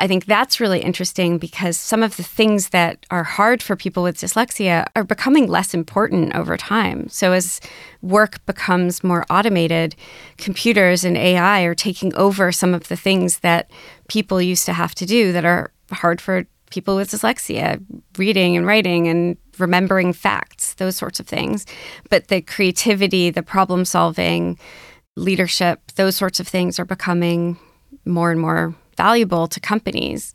I 0.00 0.06
think 0.06 0.26
that's 0.26 0.60
really 0.60 0.80
interesting 0.80 1.38
because 1.38 1.76
some 1.76 2.04
of 2.04 2.16
the 2.16 2.22
things 2.22 2.68
that 2.68 3.04
are 3.10 3.24
hard 3.24 3.62
for 3.62 3.74
people 3.74 4.04
with 4.04 4.16
dyslexia 4.16 4.86
are 4.94 5.02
becoming 5.02 5.48
less 5.48 5.74
important 5.74 6.36
over 6.36 6.56
time. 6.56 7.08
So, 7.08 7.32
as 7.32 7.60
work 8.00 8.44
becomes 8.46 9.02
more 9.02 9.26
automated, 9.28 9.96
computers 10.36 11.04
and 11.04 11.16
AI 11.16 11.62
are 11.62 11.74
taking 11.74 12.14
over 12.14 12.52
some 12.52 12.74
of 12.74 12.86
the 12.86 12.96
things 12.96 13.40
that 13.40 13.70
people 14.08 14.40
used 14.40 14.66
to 14.66 14.72
have 14.72 14.94
to 14.96 15.06
do 15.06 15.32
that 15.32 15.44
are 15.44 15.72
hard 15.90 16.20
for 16.20 16.46
people 16.70 16.96
with 16.96 17.10
dyslexia 17.10 17.82
reading 18.16 18.56
and 18.56 18.66
writing 18.66 19.08
and 19.08 19.36
remembering 19.58 20.12
facts, 20.12 20.74
those 20.74 20.96
sorts 20.96 21.20
of 21.20 21.26
things. 21.26 21.66
But 22.10 22.28
the 22.28 22.40
creativity, 22.40 23.30
the 23.30 23.42
problem 23.42 23.84
solving, 23.84 24.58
leadership, 25.16 25.80
those 25.96 26.16
sorts 26.16 26.40
of 26.40 26.48
things 26.48 26.78
are 26.78 26.84
becoming 26.84 27.58
more 28.04 28.30
and 28.30 28.40
more 28.40 28.74
valuable 28.96 29.46
to 29.48 29.60
companies. 29.60 30.34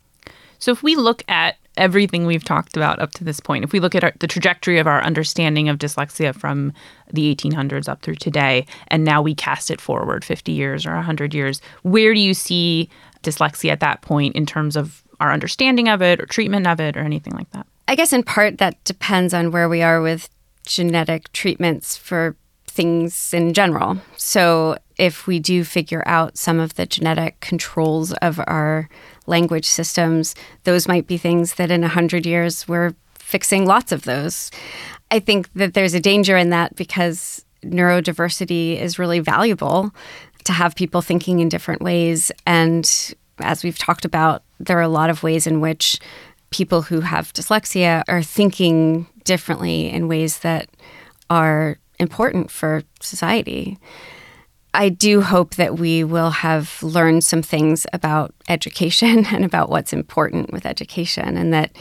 So 0.58 0.72
if 0.72 0.82
we 0.82 0.96
look 0.96 1.22
at 1.28 1.56
everything 1.76 2.24
we've 2.24 2.44
talked 2.44 2.76
about 2.76 2.98
up 3.00 3.10
to 3.12 3.24
this 3.24 3.40
point, 3.40 3.64
if 3.64 3.72
we 3.72 3.80
look 3.80 3.94
at 3.94 4.04
our, 4.04 4.12
the 4.20 4.26
trajectory 4.26 4.78
of 4.78 4.86
our 4.86 5.02
understanding 5.02 5.68
of 5.68 5.78
dyslexia 5.78 6.34
from 6.34 6.72
the 7.12 7.34
1800s 7.34 7.88
up 7.88 8.02
through 8.02 8.14
today, 8.14 8.64
and 8.88 9.04
now 9.04 9.20
we 9.20 9.34
cast 9.34 9.70
it 9.70 9.80
forward 9.80 10.24
50 10.24 10.52
years 10.52 10.86
or 10.86 10.94
100 10.94 11.34
years, 11.34 11.60
where 11.82 12.14
do 12.14 12.20
you 12.20 12.32
see 12.32 12.88
dyslexia 13.22 13.72
at 13.72 13.80
that 13.80 14.02
point 14.02 14.36
in 14.36 14.46
terms 14.46 14.76
of 14.76 15.03
our 15.24 15.32
understanding 15.32 15.88
of 15.88 16.02
it 16.02 16.20
or 16.20 16.26
treatment 16.26 16.66
of 16.66 16.80
it 16.80 16.96
or 16.96 17.00
anything 17.00 17.32
like 17.32 17.50
that? 17.52 17.66
I 17.88 17.94
guess 17.94 18.12
in 18.12 18.22
part 18.22 18.58
that 18.58 18.82
depends 18.84 19.32
on 19.32 19.50
where 19.50 19.68
we 19.68 19.82
are 19.82 20.00
with 20.00 20.28
genetic 20.66 21.32
treatments 21.32 21.96
for 21.96 22.36
things 22.66 23.32
in 23.32 23.54
general. 23.54 23.98
So, 24.16 24.76
if 24.96 25.26
we 25.26 25.40
do 25.40 25.64
figure 25.64 26.04
out 26.06 26.38
some 26.38 26.60
of 26.60 26.74
the 26.74 26.86
genetic 26.86 27.40
controls 27.40 28.12
of 28.14 28.38
our 28.46 28.88
language 29.26 29.66
systems, 29.66 30.36
those 30.62 30.86
might 30.86 31.08
be 31.08 31.18
things 31.18 31.54
that 31.54 31.70
in 31.70 31.80
100 31.80 32.24
years 32.24 32.68
we're 32.68 32.94
fixing 33.18 33.66
lots 33.66 33.90
of 33.90 34.02
those. 34.02 34.52
I 35.10 35.18
think 35.18 35.52
that 35.54 35.74
there's 35.74 35.94
a 35.94 36.00
danger 36.00 36.36
in 36.36 36.50
that 36.50 36.76
because 36.76 37.44
neurodiversity 37.64 38.80
is 38.80 38.98
really 38.98 39.20
valuable 39.20 39.92
to 40.44 40.52
have 40.52 40.76
people 40.76 41.00
thinking 41.02 41.40
in 41.40 41.48
different 41.48 41.82
ways. 41.82 42.30
And 42.46 42.88
as 43.40 43.64
we've 43.64 43.78
talked 43.78 44.04
about, 44.04 44.42
there 44.58 44.78
are 44.78 44.82
a 44.82 44.88
lot 44.88 45.10
of 45.10 45.22
ways 45.22 45.46
in 45.46 45.60
which 45.60 45.98
people 46.50 46.82
who 46.82 47.00
have 47.00 47.32
dyslexia 47.32 48.02
are 48.08 48.22
thinking 48.22 49.06
differently 49.24 49.90
in 49.90 50.08
ways 50.08 50.38
that 50.40 50.68
are 51.30 51.78
important 51.98 52.50
for 52.50 52.82
society. 53.00 53.78
I 54.72 54.88
do 54.88 55.20
hope 55.20 55.54
that 55.54 55.78
we 55.78 56.04
will 56.04 56.30
have 56.30 56.82
learned 56.82 57.24
some 57.24 57.42
things 57.42 57.86
about 57.92 58.34
education 58.48 59.26
and 59.32 59.44
about 59.44 59.70
what's 59.70 59.92
important 59.92 60.52
with 60.52 60.66
education, 60.66 61.36
and 61.36 61.52
that 61.52 61.76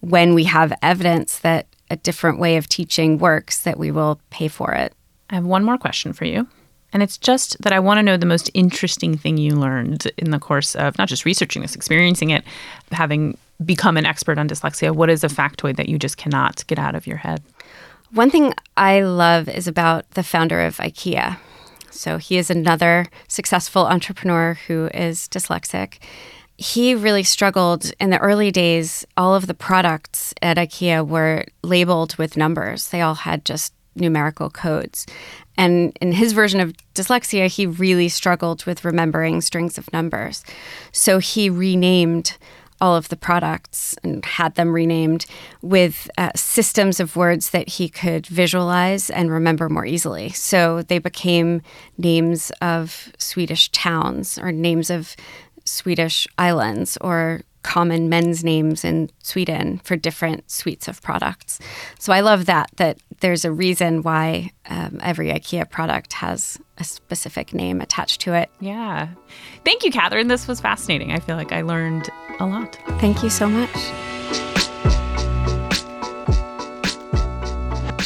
when 0.00 0.34
we 0.34 0.44
have 0.44 0.72
evidence 0.82 1.38
that 1.40 1.66
a 1.90 1.96
different 1.96 2.38
way 2.38 2.56
of 2.56 2.68
teaching 2.68 3.18
works, 3.18 3.60
that 3.60 3.78
we 3.78 3.90
will 3.90 4.20
pay 4.30 4.48
for 4.48 4.72
it. 4.72 4.92
I 5.30 5.36
have 5.36 5.44
one 5.44 5.64
more 5.64 5.78
question 5.78 6.12
for 6.12 6.24
you. 6.24 6.48
And 6.92 7.02
it's 7.02 7.18
just 7.18 7.60
that 7.62 7.72
I 7.72 7.80
want 7.80 7.98
to 7.98 8.02
know 8.02 8.16
the 8.16 8.26
most 8.26 8.50
interesting 8.54 9.16
thing 9.16 9.36
you 9.36 9.54
learned 9.54 10.10
in 10.16 10.30
the 10.30 10.38
course 10.38 10.74
of 10.76 10.96
not 10.98 11.08
just 11.08 11.24
researching 11.24 11.62
this, 11.62 11.74
experiencing 11.74 12.30
it, 12.30 12.44
having 12.92 13.36
become 13.64 13.96
an 13.96 14.06
expert 14.06 14.38
on 14.38 14.48
dyslexia. 14.48 14.94
What 14.94 15.10
is 15.10 15.24
a 15.24 15.28
factoid 15.28 15.76
that 15.76 15.88
you 15.88 15.98
just 15.98 16.16
cannot 16.16 16.66
get 16.66 16.78
out 16.78 16.94
of 16.94 17.06
your 17.06 17.16
head? 17.16 17.42
One 18.12 18.30
thing 18.30 18.54
I 18.76 19.00
love 19.00 19.48
is 19.48 19.66
about 19.66 20.10
the 20.12 20.22
founder 20.22 20.60
of 20.60 20.76
IKEA. 20.76 21.38
So 21.90 22.18
he 22.18 22.36
is 22.36 22.50
another 22.50 23.06
successful 23.26 23.86
entrepreneur 23.86 24.58
who 24.66 24.88
is 24.94 25.28
dyslexic. 25.28 25.98
He 26.58 26.94
really 26.94 27.22
struggled 27.22 27.90
in 28.00 28.10
the 28.10 28.18
early 28.18 28.50
days. 28.50 29.06
All 29.16 29.34
of 29.34 29.46
the 29.46 29.54
products 29.54 30.34
at 30.40 30.56
IKEA 30.56 31.06
were 31.06 31.46
labeled 31.62 32.16
with 32.16 32.36
numbers, 32.36 32.88
they 32.88 33.00
all 33.00 33.14
had 33.14 33.44
just 33.44 33.72
numerical 33.96 34.50
codes. 34.50 35.06
And 35.56 35.96
in 36.00 36.12
his 36.12 36.32
version 36.32 36.60
of 36.60 36.74
dyslexia, 36.94 37.48
he 37.48 37.66
really 37.66 38.08
struggled 38.08 38.64
with 38.64 38.84
remembering 38.84 39.40
strings 39.40 39.78
of 39.78 39.92
numbers. 39.92 40.44
So 40.92 41.18
he 41.18 41.48
renamed 41.48 42.36
all 42.80 42.94
of 42.94 43.08
the 43.08 43.16
products 43.16 43.94
and 44.02 44.24
had 44.24 44.54
them 44.54 44.72
renamed 44.72 45.24
with 45.62 46.10
uh, 46.18 46.30
systems 46.36 47.00
of 47.00 47.16
words 47.16 47.50
that 47.50 47.68
he 47.70 47.88
could 47.88 48.26
visualize 48.26 49.08
and 49.08 49.30
remember 49.30 49.68
more 49.68 49.86
easily. 49.86 50.28
So 50.30 50.82
they 50.82 50.98
became 50.98 51.62
names 51.96 52.52
of 52.60 53.12
Swedish 53.18 53.70
towns 53.70 54.38
or 54.38 54.52
names 54.52 54.90
of 54.90 55.16
Swedish 55.64 56.28
islands 56.38 56.98
or 57.00 57.42
common 57.66 58.08
men's 58.08 58.44
names 58.44 58.84
in 58.84 59.10
Sweden 59.24 59.78
for 59.82 59.96
different 59.96 60.48
suites 60.48 60.86
of 60.86 61.02
products. 61.02 61.58
So 61.98 62.12
I 62.12 62.20
love 62.20 62.46
that 62.46 62.70
that 62.76 62.98
there's 63.20 63.44
a 63.44 63.50
reason 63.50 64.02
why 64.02 64.52
um, 64.70 65.00
every 65.02 65.30
IKEA 65.30 65.68
product 65.68 66.12
has 66.12 66.58
a 66.78 66.84
specific 66.84 67.52
name 67.52 67.80
attached 67.80 68.20
to 68.20 68.34
it. 68.34 68.50
Yeah. 68.60 69.08
Thank 69.64 69.82
you, 69.82 69.90
Katherine. 69.90 70.28
This 70.28 70.46
was 70.46 70.60
fascinating. 70.60 71.10
I 71.10 71.18
feel 71.18 71.34
like 71.34 71.50
I 71.50 71.62
learned 71.62 72.08
a 72.38 72.46
lot. 72.46 72.78
Thank 73.00 73.24
you 73.24 73.30
so 73.30 73.48
much. 73.48 73.74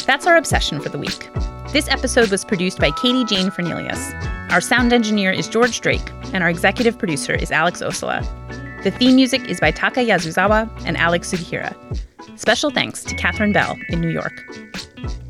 That's 0.07 0.25
our 0.25 0.37
obsession 0.37 0.81
for 0.81 0.89
the 0.89 0.97
week. 0.97 1.29
This 1.71 1.87
episode 1.87 2.31
was 2.31 2.43
produced 2.43 2.79
by 2.79 2.91
Katie 2.91 3.25
Jane 3.25 3.51
Fernelius. 3.51 4.11
Our 4.51 4.59
sound 4.59 4.91
engineer 4.91 5.31
is 5.31 5.47
George 5.47 5.81
Drake, 5.81 6.09
and 6.33 6.43
our 6.43 6.49
executive 6.49 6.97
producer 6.97 7.33
is 7.33 7.51
Alex 7.51 7.81
Ossola. 7.81 8.25
The 8.83 8.89
theme 8.89 9.15
music 9.15 9.47
is 9.47 9.59
by 9.59 9.69
Taka 9.69 9.99
Yasuzawa 9.99 10.67
and 10.87 10.97
Alex 10.97 11.31
Sugiura. 11.31 11.75
Special 12.39 12.71
thanks 12.71 13.03
to 13.03 13.13
Katherine 13.15 13.53
Bell 13.53 13.77
in 13.89 14.01
New 14.01 14.09
York. 14.09 14.33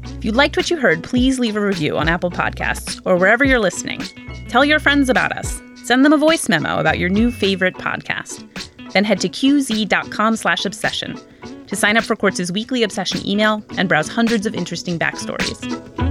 If 0.06 0.24
you 0.24 0.32
liked 0.32 0.56
what 0.56 0.70
you 0.70 0.78
heard, 0.78 1.04
please 1.04 1.38
leave 1.38 1.58
a 1.58 1.62
review 1.62 1.98
on 1.98 2.08
Apple 2.08 2.32
Podcasts 2.32 3.02
or 3.06 3.18
wherever 3.18 3.44
you're 3.44 3.60
listening. 3.60 4.00
Tell 4.48 4.64
your 4.64 4.80
friends 4.80 5.10
about 5.10 5.36
us. 5.36 5.62
Send 5.84 6.06
them 6.06 6.14
a 6.14 6.18
voice 6.18 6.48
memo 6.48 6.80
about 6.80 6.98
your 6.98 7.10
new 7.10 7.30
favorite 7.30 7.76
podcast. 7.76 8.48
Then 8.94 9.04
head 9.04 9.20
to 9.20 9.28
qz.com 9.28 10.36
slash 10.38 10.66
obsession 10.66 11.20
to 11.68 11.76
sign 11.76 11.98
up 11.98 12.06
for 12.06 12.16
Quartz's 12.16 12.54
weekly 12.54 12.84
obsession 12.84 13.26
email 13.28 13.64
and 13.78 13.90
browse 13.90 14.08
hundreds 14.08 14.46
of 14.46 14.56
interesting 14.56 14.98
backstories. 14.98 16.11